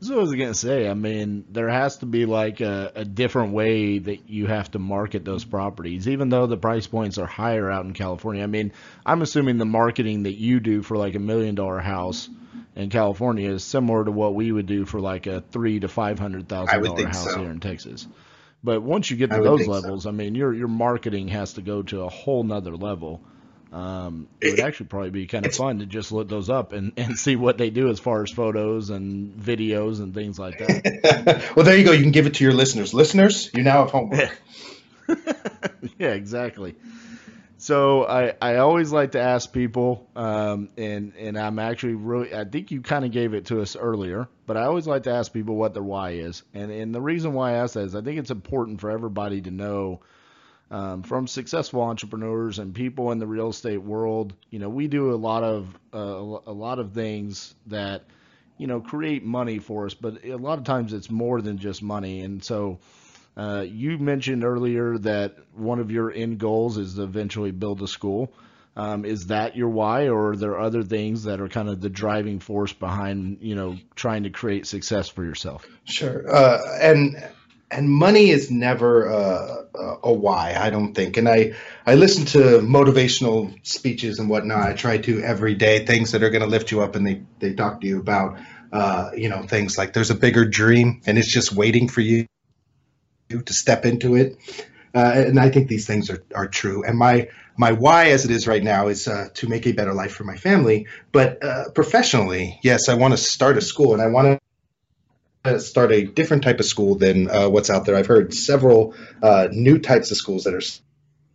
So 0.00 0.18
I 0.18 0.20
was 0.20 0.34
gonna 0.34 0.52
say, 0.52 0.86
I 0.86 0.92
mean, 0.92 1.46
there 1.50 1.70
has 1.70 1.96
to 1.98 2.06
be 2.06 2.26
like 2.26 2.60
a, 2.60 2.92
a 2.94 3.04
different 3.06 3.54
way 3.54 3.98
that 3.98 4.28
you 4.28 4.46
have 4.46 4.70
to 4.72 4.78
market 4.78 5.24
those 5.24 5.44
properties, 5.44 6.06
even 6.06 6.28
though 6.28 6.46
the 6.46 6.58
price 6.58 6.86
points 6.86 7.16
are 7.16 7.26
higher 7.26 7.70
out 7.70 7.86
in 7.86 7.94
California. 7.94 8.42
I 8.42 8.46
mean, 8.46 8.72
I'm 9.06 9.22
assuming 9.22 9.56
the 9.56 9.64
marketing 9.64 10.24
that 10.24 10.34
you 10.34 10.60
do 10.60 10.82
for 10.82 10.98
like 10.98 11.14
a 11.14 11.18
million 11.18 11.54
dollar 11.54 11.80
house 11.80 12.28
in 12.76 12.90
California 12.90 13.50
is 13.50 13.64
similar 13.64 14.04
to 14.04 14.10
what 14.10 14.34
we 14.34 14.52
would 14.52 14.66
do 14.66 14.84
for 14.84 15.00
like 15.00 15.26
a 15.26 15.40
three 15.40 15.80
to 15.80 15.88
five 15.88 16.18
hundred 16.18 16.48
thousand 16.48 16.82
dollar 16.82 17.06
house 17.06 17.24
so. 17.24 17.40
here 17.40 17.50
in 17.50 17.60
Texas. 17.60 18.06
But 18.64 18.80
once 18.82 19.10
you 19.10 19.18
get 19.18 19.30
to 19.30 19.42
those 19.42 19.60
think 19.60 19.66
so. 19.66 19.72
levels, 19.72 20.06
I 20.06 20.10
mean, 20.10 20.34
your 20.34 20.52
your 20.54 20.68
marketing 20.68 21.28
has 21.28 21.52
to 21.54 21.62
go 21.62 21.82
to 21.82 22.02
a 22.02 22.08
whole 22.08 22.42
nother 22.42 22.74
level. 22.76 23.20
Um, 23.74 24.28
it 24.40 24.52
would 24.52 24.60
actually 24.60 24.86
probably 24.86 25.10
be 25.10 25.26
kind 25.26 25.44
of 25.44 25.54
fun 25.54 25.80
to 25.80 25.86
just 25.86 26.12
look 26.12 26.28
those 26.28 26.48
up 26.48 26.72
and, 26.72 26.92
and 26.96 27.18
see 27.18 27.34
what 27.36 27.58
they 27.58 27.70
do 27.70 27.90
as 27.90 27.98
far 27.98 28.22
as 28.22 28.30
photos 28.30 28.88
and 28.90 29.36
videos 29.36 29.98
and 30.00 30.14
things 30.14 30.38
like 30.38 30.58
that. 30.58 31.52
well, 31.56 31.66
there 31.66 31.76
you 31.76 31.84
go. 31.84 31.90
You 31.92 32.02
can 32.02 32.12
give 32.12 32.26
it 32.26 32.34
to 32.34 32.44
your 32.44 32.54
listeners. 32.54 32.94
Listeners, 32.94 33.50
you 33.52 33.64
now 33.64 33.82
have 33.82 33.90
homework. 33.90 34.40
yeah, 35.98 36.10
exactly. 36.10 36.76
So 37.64 38.04
I, 38.04 38.34
I 38.42 38.56
always 38.56 38.92
like 38.92 39.12
to 39.12 39.20
ask 39.22 39.50
people, 39.50 40.06
um, 40.14 40.68
and 40.76 41.14
and 41.16 41.38
I'm 41.38 41.58
actually 41.58 41.94
really 41.94 42.34
I 42.34 42.44
think 42.44 42.70
you 42.70 42.82
kind 42.82 43.06
of 43.06 43.10
gave 43.10 43.32
it 43.32 43.46
to 43.46 43.62
us 43.62 43.74
earlier, 43.74 44.28
but 44.44 44.58
I 44.58 44.64
always 44.64 44.86
like 44.86 45.04
to 45.04 45.12
ask 45.12 45.32
people 45.32 45.56
what 45.56 45.72
their 45.72 45.82
why 45.82 46.10
is, 46.10 46.42
and 46.52 46.70
and 46.70 46.94
the 46.94 47.00
reason 47.00 47.32
why 47.32 47.52
I 47.52 47.54
ask 47.54 47.72
that 47.72 47.84
is 47.84 47.94
I 47.94 48.02
think 48.02 48.18
it's 48.18 48.30
important 48.30 48.82
for 48.82 48.90
everybody 48.90 49.40
to 49.40 49.50
know. 49.50 50.00
Um, 50.70 51.02
from 51.04 51.26
successful 51.26 51.80
entrepreneurs 51.80 52.58
and 52.58 52.74
people 52.74 53.12
in 53.12 53.18
the 53.18 53.26
real 53.26 53.48
estate 53.48 53.82
world, 53.82 54.34
you 54.50 54.58
know, 54.58 54.68
we 54.68 54.86
do 54.86 55.14
a 55.14 55.16
lot 55.16 55.42
of 55.42 55.66
uh, 55.94 56.40
a 56.46 56.52
lot 56.52 56.78
of 56.78 56.92
things 56.92 57.54
that, 57.68 58.02
you 58.58 58.66
know, 58.66 58.80
create 58.80 59.24
money 59.24 59.58
for 59.58 59.86
us, 59.86 59.94
but 59.94 60.22
a 60.22 60.36
lot 60.36 60.58
of 60.58 60.64
times 60.64 60.92
it's 60.92 61.10
more 61.10 61.40
than 61.40 61.56
just 61.56 61.82
money. 61.82 62.20
And 62.20 62.44
so, 62.44 62.80
uh, 63.36 63.64
you 63.66 63.98
mentioned 63.98 64.44
earlier 64.44 64.98
that 64.98 65.36
one 65.54 65.80
of 65.80 65.90
your 65.90 66.12
end 66.12 66.38
goals 66.38 66.78
is 66.78 66.94
to 66.94 67.02
eventually 67.02 67.50
build 67.50 67.82
a 67.82 67.88
school. 67.88 68.32
Um, 68.76 69.04
is 69.04 69.28
that 69.28 69.56
your 69.56 69.68
why, 69.68 70.08
or 70.08 70.30
are 70.30 70.36
there 70.36 70.58
other 70.58 70.82
things 70.82 71.24
that 71.24 71.40
are 71.40 71.48
kind 71.48 71.68
of 71.68 71.80
the 71.80 71.88
driving 71.88 72.40
force 72.40 72.72
behind, 72.72 73.38
you 73.40 73.54
know, 73.54 73.76
trying 73.94 74.24
to 74.24 74.30
create 74.30 74.66
success 74.66 75.08
for 75.08 75.24
yourself? 75.24 75.64
Sure. 75.84 76.24
Uh, 76.28 76.58
and 76.80 77.24
and 77.70 77.88
money 77.88 78.30
is 78.30 78.50
never 78.50 79.08
uh, 79.08 79.64
a- 79.74 79.98
a 80.04 80.12
why, 80.12 80.54
I 80.58 80.70
don't 80.70 80.92
think. 80.92 81.16
And 81.16 81.28
I 81.28 81.54
I 81.86 81.94
listen 81.94 82.24
to 82.26 82.60
motivational 82.60 83.54
speeches 83.64 84.18
and 84.18 84.28
whatnot. 84.28 84.68
I 84.68 84.72
try 84.74 84.98
to 84.98 85.22
every 85.22 85.54
day 85.54 85.86
things 85.86 86.10
that 86.12 86.24
are 86.24 86.30
going 86.30 86.42
to 86.42 86.48
lift 86.48 86.72
you 86.72 86.82
up, 86.82 86.96
and 86.96 87.06
they 87.06 87.22
they 87.38 87.54
talk 87.54 87.80
to 87.80 87.86
you 87.86 88.00
about 88.00 88.38
uh, 88.72 89.12
you 89.16 89.28
know, 89.28 89.42
things 89.42 89.78
like 89.78 89.92
there's 89.92 90.10
a 90.10 90.16
bigger 90.16 90.44
dream 90.44 91.00
and 91.06 91.16
it's 91.16 91.32
just 91.32 91.52
waiting 91.52 91.88
for 91.88 92.00
you 92.00 92.26
to 93.42 93.52
step 93.52 93.84
into 93.84 94.16
it. 94.16 94.36
Uh, 94.94 95.12
and 95.26 95.40
I 95.40 95.50
think 95.50 95.68
these 95.68 95.86
things 95.86 96.08
are, 96.10 96.22
are 96.34 96.46
true. 96.46 96.84
And 96.84 96.96
my 96.96 97.28
my 97.56 97.72
why, 97.72 98.10
as 98.10 98.24
it 98.24 98.30
is 98.30 98.46
right 98.46 98.62
now, 98.62 98.88
is 98.88 99.06
uh, 99.06 99.28
to 99.34 99.48
make 99.48 99.66
a 99.66 99.72
better 99.72 99.92
life 99.92 100.12
for 100.12 100.24
my 100.24 100.36
family. 100.36 100.86
But 101.12 101.42
uh, 101.42 101.70
professionally, 101.70 102.58
yes, 102.62 102.88
I 102.88 102.94
want 102.94 103.12
to 103.12 103.18
start 103.18 103.56
a 103.56 103.60
school, 103.60 103.92
and 103.92 104.02
I 104.02 104.06
want 104.08 104.40
to 105.44 105.60
start 105.60 105.92
a 105.92 106.04
different 106.04 106.42
type 106.42 106.58
of 106.58 106.66
school 106.66 106.96
than 106.96 107.30
uh, 107.30 107.48
what's 107.48 107.70
out 107.70 107.86
there. 107.86 107.96
I've 107.96 108.06
heard 108.06 108.34
several 108.34 108.94
uh, 109.22 109.48
new 109.50 109.78
types 109.78 110.10
of 110.10 110.16
schools 110.16 110.44
that 110.44 110.54
are 110.54 110.62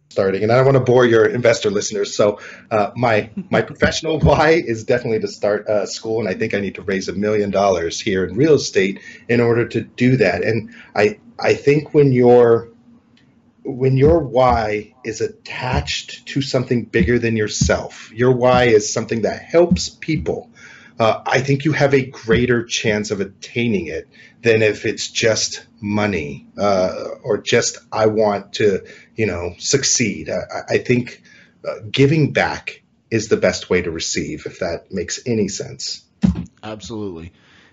starting, 0.10 0.42
and 0.42 0.52
I 0.52 0.56
don't 0.56 0.66
want 0.66 0.76
to 0.76 0.84
bore 0.84 1.06
your 1.06 1.26
investor 1.26 1.70
listeners. 1.70 2.16
So 2.16 2.40
uh, 2.72 2.92
my 2.96 3.30
my 3.50 3.62
professional 3.62 4.20
why 4.30 4.62
is 4.66 4.84
definitely 4.84 5.20
to 5.20 5.28
start 5.28 5.66
a 5.68 5.86
school, 5.88 6.20
and 6.20 6.28
I 6.28 6.34
think 6.34 6.54
I 6.54 6.60
need 6.60 6.76
to 6.76 6.82
raise 6.82 7.08
a 7.08 7.14
million 7.14 7.52
dollars 7.52 8.00
here 8.00 8.26
in 8.26 8.36
real 8.36 8.56
estate 8.56 9.00
in 9.28 9.40
order 9.40 9.68
to 9.68 9.82
do 9.82 10.18
that. 10.18 10.44
And 10.44 10.74
I 10.96 11.20
I 11.38 11.54
think 11.54 11.94
when 11.94 12.12
you're 12.12 12.70
when 13.64 13.98
your 13.98 14.20
why 14.20 14.96
is 15.06 15.22
attached 15.22 16.26
to 16.28 16.42
something 16.42 16.86
bigger 16.86 17.20
than 17.20 17.38
yourself, 17.38 18.12
your 18.12 18.32
why 18.32 18.66
is 18.66 18.92
something 18.92 19.22
that 19.22 19.42
helps 19.42 19.90
people. 19.90 20.50
Uh, 21.00 21.24
I 21.26 21.40
think 21.40 21.64
you 21.64 21.72
have 21.72 21.94
a 21.94 22.06
greater 22.06 22.66
chance 22.66 23.10
of 23.12 23.22
attaining 23.22 23.88
it 23.88 24.10
than 24.42 24.62
if 24.62 24.86
it's 24.86 25.08
just 25.08 25.66
money 25.80 26.48
uh, 26.58 27.06
or 27.24 27.38
just 27.38 27.78
I 27.92 28.08
want 28.08 28.54
to, 28.54 28.86
you 29.16 29.26
know, 29.26 29.56
succeed. 29.58 30.30
I, 30.30 30.76
I 30.76 30.78
think 30.80 31.24
uh, 31.66 31.76
giving 31.90 32.34
back 32.34 32.84
is 33.10 33.30
the 33.30 33.38
best 33.38 33.70
way 33.70 33.82
to 33.82 33.92
receive, 33.92 34.46
if 34.46 34.60
that 34.60 34.92
makes 34.92 35.22
any 35.26 35.48
sense. 35.48 36.04
Absolutely, 36.62 37.32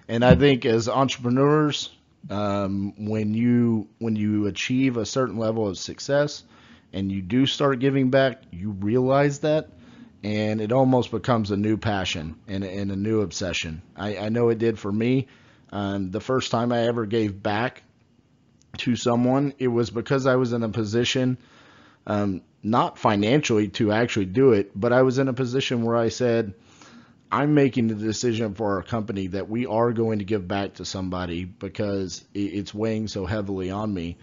and 0.09 0.25
I 0.25 0.37
think 0.37 0.65
as 0.65 0.89
entrepreneurs, 0.89 1.91
um, 2.31 2.95
when 2.97 3.35
you 3.35 3.89
when 3.99 4.17
you 4.17 4.47
achieve 4.47 4.97
a 4.97 5.07
certain 5.07 5.37
level 5.37 5.67
of 5.67 5.79
success 5.79 6.45
and 6.93 7.11
you 7.11 7.23
do 7.23 7.47
start 7.47 7.81
giving 7.81 8.11
back, 8.11 8.43
you 8.53 8.71
realize 8.71 9.41
that, 9.41 9.69
and 10.23 10.61
it 10.61 10.73
almost 10.73 11.11
becomes 11.11 11.51
a 11.51 11.57
new 11.57 11.77
passion 11.77 12.37
and, 12.49 12.65
and 12.65 12.91
a 12.91 12.97
new 12.97 13.21
obsession. 13.21 13.83
I, 13.97 14.17
I 14.17 14.29
know 14.29 14.49
it 14.49 14.59
did 14.59 14.79
for 14.79 14.91
me. 14.91 15.29
Um, 15.71 16.11
the 16.11 16.21
first 16.21 16.51
time 16.51 16.73
I 16.73 16.87
ever 16.87 17.07
gave 17.07 17.43
back 17.43 17.83
to 18.79 18.97
someone, 18.97 19.55
it 19.59 19.69
was 19.69 19.91
because 19.91 20.27
I 20.27 20.37
was 20.37 20.53
in 20.53 20.63
a 20.63 20.69
position, 20.69 21.39
um, 22.07 22.43
not 22.63 22.99
financially 22.99 23.69
to 23.69 23.93
actually 23.93 24.27
do 24.27 24.53
it, 24.53 24.71
but 24.75 24.93
I 24.93 25.03
was 25.03 25.19
in 25.19 25.29
a 25.29 25.33
position 25.33 25.83
where 25.83 25.97
I 25.97 26.09
said, 26.09 26.55
I'm 27.31 27.55
making 27.55 27.89
the 27.89 27.95
decision 27.95 28.55
for 28.55 28.77
our 28.77 28.83
company 28.83 29.27
that 29.29 29.49
we 29.49 29.67
are 29.67 29.93
going 29.93 30.21
to 30.21 30.25
give 30.25 30.47
back 30.47 30.75
to 30.75 30.85
somebody 30.85 31.45
because 31.45 32.25
it's 32.35 32.73
weighing 32.73 33.09
so 33.09 33.27
heavily 33.27 33.71
on 33.71 33.93
me. 33.93 34.17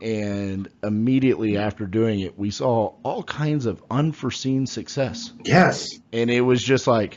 And 0.00 0.68
immediately 0.82 1.56
after 1.56 1.86
doing 1.86 2.20
it, 2.20 2.38
we 2.38 2.50
saw 2.50 2.94
all 3.02 3.22
kinds 3.22 3.66
of 3.66 3.82
unforeseen 3.90 4.66
success. 4.66 5.32
Yes. 5.44 5.88
And 6.12 6.30
it 6.30 6.40
was 6.40 6.62
just 6.62 6.86
like, 6.86 7.16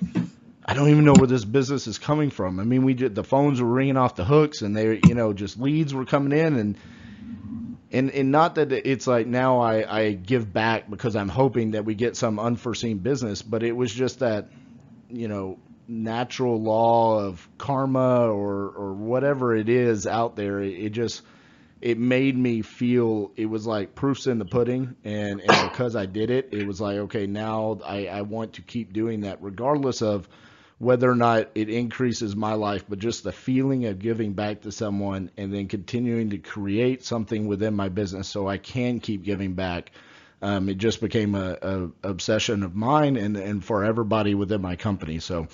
I 0.66 0.74
don't 0.74 0.90
even 0.90 1.06
know 1.06 1.14
where 1.14 1.28
this 1.28 1.46
business 1.46 1.86
is 1.88 2.00
coming 2.00 2.30
from. 2.30 2.60
I 2.60 2.64
mean, 2.64 2.84
we 2.84 2.94
did 2.94 3.14
the 3.14 3.24
phones 3.24 3.62
were 3.62 3.68
ringing 3.68 3.98
off 3.98 4.16
the 4.16 4.26
hooks, 4.26 4.62
and 4.62 4.76
they, 4.76 5.00
you 5.08 5.16
know, 5.16 5.34
just 5.34 5.60
leads 5.60 5.94
were 5.94 6.06
coming 6.06 6.38
in, 6.38 6.56
and 6.56 6.78
and 7.92 8.12
and 8.12 8.32
not 8.32 8.56
that 8.56 8.72
it's 8.72 9.06
like 9.06 9.28
now 9.28 9.60
I 9.60 10.00
I 10.00 10.12
give 10.14 10.52
back 10.52 10.90
because 10.90 11.16
I'm 11.16 11.30
hoping 11.30 11.72
that 11.72 11.86
we 11.86 11.96
get 11.96 12.16
some 12.16 12.40
unforeseen 12.40 13.00
business, 13.00 13.42
but 13.42 13.64
it 13.64 13.74
was 13.74 13.94
just 13.94 14.20
that 14.20 14.50
you 15.10 15.28
know 15.28 15.60
natural 15.88 16.62
law 16.62 17.20
of 17.20 17.48
karma 17.58 18.28
or 18.28 18.70
or 18.70 18.94
whatever 18.94 19.56
it 19.56 19.68
is 19.68 20.08
out 20.08 20.38
there 20.38 20.62
it, 20.62 20.74
it, 20.80 20.90
just 20.92 21.22
it 21.82 21.98
made 21.98 22.38
me 22.38 22.62
feel 22.62 23.32
it 23.36 23.48
was 23.48 23.66
like 23.66 23.96
proofs 23.96 24.28
in 24.28 24.40
the 24.40 24.46
pudding 24.46 24.96
and 25.04 25.42
and 25.42 25.72
because 25.72 25.96
I 25.96 26.06
did 26.06 26.30
it 26.30 26.50
it 26.52 26.66
was 26.66 26.80
like 26.80 26.98
okay 26.98 27.26
now 27.28 27.80
I 27.84 28.08
I 28.08 28.22
want 28.22 28.54
to 28.54 28.62
keep 28.62 28.94
doing 28.94 29.22
that 29.22 29.42
regardless 29.42 30.02
of 30.02 30.28
whether 30.78 31.10
or 31.10 31.16
not 31.16 31.50
it 31.54 31.70
increases 31.70 32.36
my 32.36 32.54
life 32.54 32.86
but 32.88 33.00
just 33.00 33.24
the 33.24 33.32
feeling 33.32 33.86
of 33.86 34.00
giving 34.00 34.34
back 34.34 34.62
to 34.62 34.72
someone 34.72 35.32
and 35.38 35.54
then 35.54 35.68
continuing 35.68 36.30
to 36.32 36.38
create 36.38 37.04
something 37.04 37.48
within 37.48 37.76
my 37.76 37.90
business 37.90 38.28
so 38.28 38.48
I 38.48 38.58
can 38.58 39.00
keep 39.00 39.24
giving 39.24 39.54
back 39.54 39.92
um, 40.42 40.70
it 40.70 40.78
just 40.78 41.02
became 41.02 41.36
a, 41.36 41.58
a, 41.62 41.90
obsession 42.04 42.64
of 42.64 42.76
mine 42.76 43.16
and, 43.16 43.38
and 43.38 43.64
for 43.64 43.84
everybody 43.84 44.34
within 44.34 44.62
my 44.62 44.76
company. 44.76 45.20
So 45.20 45.48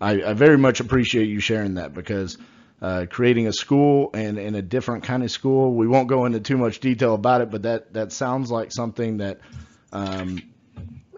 I, 0.00 0.22
I 0.22 0.32
very 0.32 0.58
much 0.58 0.80
appreciate 0.80 1.26
you 1.26 1.38
sharing 1.38 1.74
that 1.74 1.94
because 1.94 2.36
uh, 2.84 3.06
creating 3.08 3.46
a 3.46 3.52
school 3.52 4.10
and, 4.12 4.36
and 4.36 4.54
a 4.54 4.60
different 4.60 5.04
kind 5.04 5.22
of 5.22 5.30
school, 5.30 5.72
we 5.72 5.88
won't 5.88 6.06
go 6.06 6.26
into 6.26 6.38
too 6.38 6.58
much 6.58 6.80
detail 6.80 7.14
about 7.14 7.40
it, 7.40 7.50
but 7.50 7.62
that, 7.62 7.94
that 7.94 8.12
sounds 8.12 8.50
like 8.50 8.70
something 8.70 9.16
that, 9.16 9.40
um, 9.90 10.42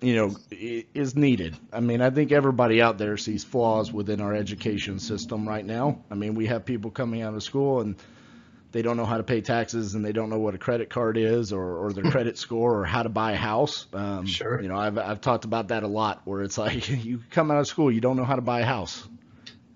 you 0.00 0.14
know, 0.14 0.37
is 0.52 1.16
needed. 1.16 1.57
I 1.72 1.81
mean, 1.81 2.02
I 2.02 2.11
think 2.11 2.31
everybody 2.31 2.81
out 2.81 2.98
there 2.98 3.16
sees 3.16 3.42
flaws 3.42 3.92
within 3.92 4.20
our 4.20 4.33
education 4.33 5.00
system 5.00 5.48
right 5.48 5.66
now. 5.66 6.05
I 6.09 6.14
mean, 6.14 6.37
we 6.37 6.46
have 6.46 6.64
people 6.64 6.92
coming 6.92 7.22
out 7.22 7.35
of 7.35 7.42
school 7.42 7.81
and 7.81 7.96
they 8.70 8.83
don't 8.83 8.96
know 8.96 9.07
how 9.07 9.16
to 9.16 9.24
pay 9.24 9.40
taxes 9.40 9.96
and 9.96 10.05
they 10.05 10.12
don't 10.12 10.31
know 10.31 10.38
what 10.38 10.55
a 10.55 10.59
credit 10.59 10.88
card 10.88 11.16
is 11.16 11.52
or, 11.52 11.79
or 11.79 11.92
their 11.92 12.09
credit 12.12 12.38
score 12.38 12.79
or 12.79 12.85
how 12.85 13.02
to 13.02 13.09
buy 13.09 13.33
a 13.33 13.37
house. 13.37 13.88
Um, 13.92 14.24
sure. 14.26 14.62
You 14.62 14.68
know, 14.68 14.76
I've, 14.76 14.98
I've 14.98 15.20
talked 15.20 15.44
about 15.44 15.68
that 15.68 15.83
a 15.83 15.88
lot 15.88 16.20
where 16.26 16.42
it's 16.44 16.59
like 16.59 16.88
you 17.05 17.22
come 17.33 17.50
out 17.50 17.59
of 17.59 17.66
school, 17.66 17.90
you 17.90 18.00
don't 18.00 18.16
know 18.16 18.24
how 18.24 18.37
to 18.37 18.42
buy 18.42 18.61
a 18.61 18.66
house. 18.66 19.09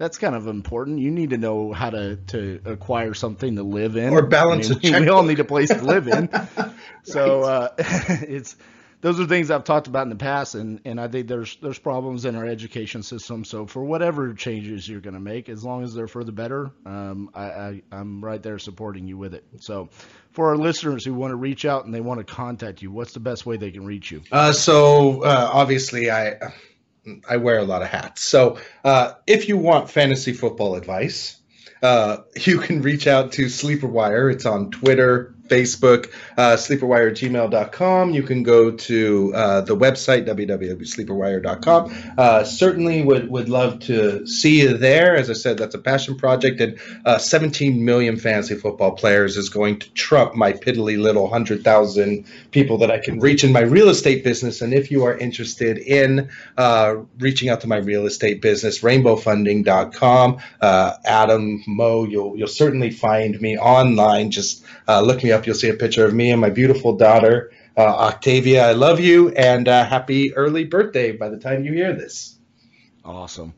That's 0.00 0.16
kind 0.16 0.34
of 0.34 0.46
important. 0.46 0.98
You 0.98 1.10
need 1.10 1.28
to 1.28 1.36
know 1.36 1.74
how 1.74 1.90
to, 1.90 2.16
to 2.16 2.62
acquire 2.64 3.12
something 3.12 3.56
to 3.56 3.62
live 3.62 3.98
in. 3.98 4.14
Or 4.14 4.22
balance 4.22 4.70
I 4.70 4.74
mean, 4.76 4.94
we, 4.94 5.00
we, 5.00 5.08
all 5.10 5.22
need 5.22 5.40
a 5.40 5.44
place 5.44 5.68
to 5.68 5.82
live 5.82 6.08
in. 6.08 6.30
so 7.02 7.42
uh, 7.42 7.68
it's 7.78 8.56
those 9.02 9.20
are 9.20 9.26
things 9.26 9.50
I've 9.50 9.64
talked 9.64 9.88
about 9.88 10.04
in 10.04 10.08
the 10.08 10.16
past, 10.16 10.54
and, 10.54 10.80
and 10.86 10.98
I 10.98 11.06
think 11.08 11.28
there's 11.28 11.54
there's 11.56 11.78
problems 11.78 12.24
in 12.24 12.34
our 12.34 12.46
education 12.46 13.02
system. 13.02 13.44
So 13.44 13.66
for 13.66 13.84
whatever 13.84 14.32
changes 14.32 14.88
you're 14.88 15.02
going 15.02 15.12
to 15.12 15.20
make, 15.20 15.50
as 15.50 15.62
long 15.62 15.84
as 15.84 15.92
they're 15.92 16.08
for 16.08 16.24
the 16.24 16.32
better, 16.32 16.70
um, 16.86 17.28
I, 17.34 17.44
I 17.44 17.82
I'm 17.92 18.24
right 18.24 18.42
there 18.42 18.58
supporting 18.58 19.06
you 19.06 19.18
with 19.18 19.34
it. 19.34 19.44
So 19.58 19.90
for 20.32 20.48
our 20.48 20.56
listeners 20.56 21.04
who 21.04 21.12
want 21.12 21.32
to 21.32 21.36
reach 21.36 21.66
out 21.66 21.84
and 21.84 21.92
they 21.92 22.00
want 22.00 22.26
to 22.26 22.34
contact 22.34 22.80
you, 22.80 22.90
what's 22.90 23.12
the 23.12 23.20
best 23.20 23.44
way 23.44 23.58
they 23.58 23.70
can 23.70 23.84
reach 23.84 24.10
you? 24.10 24.22
Uh, 24.32 24.52
so 24.52 25.24
uh, 25.24 25.50
obviously 25.52 26.10
I. 26.10 26.38
I 27.28 27.36
wear 27.36 27.58
a 27.58 27.64
lot 27.64 27.82
of 27.82 27.88
hats. 27.88 28.22
So, 28.22 28.58
uh, 28.84 29.14
if 29.26 29.48
you 29.48 29.56
want 29.56 29.90
fantasy 29.90 30.32
football 30.32 30.74
advice, 30.76 31.36
uh, 31.82 32.18
you 32.36 32.58
can 32.58 32.82
reach 32.82 33.06
out 33.06 33.32
to 33.32 33.48
Sleeper 33.48 33.86
Wire. 33.86 34.30
It's 34.30 34.46
on 34.46 34.70
Twitter, 34.70 35.34
Facebook, 35.50 36.10
uh, 36.38 36.56
sleeperwire@gmail.com. 36.56 38.10
You 38.10 38.22
can 38.22 38.42
go 38.44 38.70
to 38.70 39.32
uh, 39.34 39.60
the 39.62 39.76
website 39.76 40.26
www.sleeperwire.com. 40.26 42.14
Uh, 42.16 42.44
certainly 42.44 43.02
would 43.02 43.28
would 43.28 43.48
love 43.48 43.80
to 43.80 44.26
see 44.26 44.60
you 44.60 44.76
there. 44.76 45.16
As 45.16 45.28
I 45.28 45.32
said, 45.32 45.58
that's 45.58 45.74
a 45.74 45.78
passion 45.78 46.16
project, 46.16 46.60
and 46.60 46.78
uh, 47.04 47.18
17 47.18 47.84
million 47.84 48.16
fantasy 48.16 48.54
football 48.54 48.92
players 48.92 49.36
is 49.36 49.48
going 49.48 49.80
to 49.80 49.90
trump 49.92 50.34
my 50.34 50.52
piddly 50.52 51.00
little 51.00 51.28
hundred 51.28 51.64
thousand 51.64 52.26
people 52.52 52.78
that 52.78 52.90
I 52.90 52.98
can 52.98 53.18
reach 53.18 53.42
in 53.42 53.52
my 53.52 53.60
real 53.60 53.88
estate 53.88 54.22
business. 54.22 54.60
And 54.62 54.72
if 54.72 54.90
you 54.90 55.04
are 55.04 55.16
interested 55.16 55.78
in 55.78 56.30
uh, 56.56 56.96
reaching 57.18 57.48
out 57.48 57.60
to 57.62 57.66
my 57.68 57.78
real 57.78 58.06
estate 58.06 58.40
business, 58.40 58.80
rainbowfunding.com. 58.80 60.38
Uh, 60.60 60.92
Adam 61.04 61.62
Moe, 61.66 62.04
you'll 62.04 62.36
you'll 62.36 62.46
certainly 62.46 62.90
find 62.90 63.40
me 63.40 63.58
online. 63.58 64.30
Just 64.30 64.64
look 64.88 65.24
me 65.24 65.32
up 65.32 65.39
up, 65.40 65.46
you'll 65.46 65.56
see 65.56 65.70
a 65.70 65.74
picture 65.74 66.04
of 66.04 66.12
me 66.12 66.30
and 66.30 66.40
my 66.40 66.50
beautiful 66.50 66.96
daughter, 66.96 67.50
uh, 67.76 67.80
Octavia. 67.80 68.68
I 68.68 68.72
love 68.72 69.00
you 69.00 69.30
and 69.30 69.66
uh, 69.66 69.86
happy 69.86 70.34
early 70.34 70.64
birthday 70.64 71.12
by 71.12 71.30
the 71.30 71.38
time 71.38 71.64
you 71.64 71.72
hear 71.72 71.94
this. 71.94 72.36
Awesome. 73.04 73.54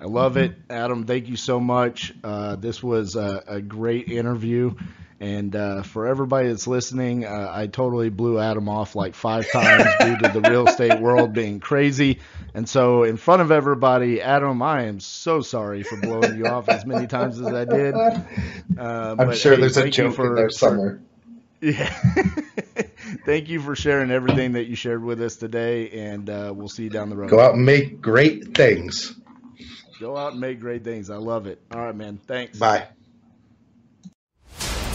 I 0.00 0.06
love 0.06 0.36
it. 0.36 0.52
Adam, 0.68 1.06
thank 1.06 1.28
you 1.28 1.36
so 1.36 1.60
much. 1.60 2.12
Uh, 2.24 2.56
this 2.56 2.82
was 2.82 3.14
a, 3.14 3.44
a, 3.46 3.60
great 3.60 4.08
interview. 4.08 4.74
And 5.20 5.54
uh, 5.54 5.82
for 5.82 6.08
everybody 6.08 6.48
that's 6.48 6.66
listening, 6.66 7.24
uh, 7.24 7.52
I 7.52 7.68
totally 7.68 8.08
blew 8.08 8.40
Adam 8.40 8.68
off 8.68 8.96
like 8.96 9.14
five 9.14 9.48
times 9.52 9.84
due 10.00 10.16
to 10.16 10.40
the 10.40 10.48
real 10.48 10.66
estate 10.66 10.98
world 10.98 11.32
being 11.34 11.60
crazy. 11.60 12.18
And 12.54 12.66
so, 12.68 13.04
in 13.04 13.18
front 13.18 13.42
of 13.42 13.52
everybody, 13.52 14.22
Adam, 14.22 14.62
I 14.62 14.84
am 14.84 14.98
so 14.98 15.42
sorry 15.42 15.82
for 15.82 16.00
blowing 16.00 16.38
you 16.38 16.46
off 16.46 16.70
as 16.70 16.86
many 16.86 17.06
times 17.06 17.38
as 17.38 17.46
I 17.48 17.64
did. 17.66 17.94
Uh, 18.78 19.14
I'm 19.18 19.34
sure 19.34 19.54
hey, 19.54 19.60
there's 19.60 19.76
a 19.76 19.90
joke 19.90 20.14
for, 20.14 20.28
in 20.28 20.34
there 20.36 20.48
somewhere. 20.48 21.02
For, 21.02 21.09
yeah. 21.60 21.90
Thank 23.24 23.48
you 23.48 23.60
for 23.60 23.76
sharing 23.76 24.10
everything 24.10 24.52
that 24.52 24.66
you 24.66 24.76
shared 24.76 25.04
with 25.04 25.20
us 25.22 25.36
today, 25.36 25.90
and 25.90 26.30
uh, 26.30 26.52
we'll 26.56 26.68
see 26.68 26.84
you 26.84 26.90
down 26.90 27.10
the 27.10 27.16
road. 27.16 27.36
Go 27.36 27.40
out 27.40 27.54
and 27.54 27.64
make 27.66 28.00
great 28.02 28.54
things. 28.56 29.14
Go 29.98 30.16
out 30.18 30.32
and 30.32 30.40
make 30.40 30.60
great 30.60 30.84
things. 30.84 31.10
I 31.10 31.16
love 31.16 31.46
it. 31.46 31.62
All 31.72 31.80
right, 31.80 31.96
man. 31.96 32.20
Thanks. 32.26 32.60
Bye. 32.60 32.88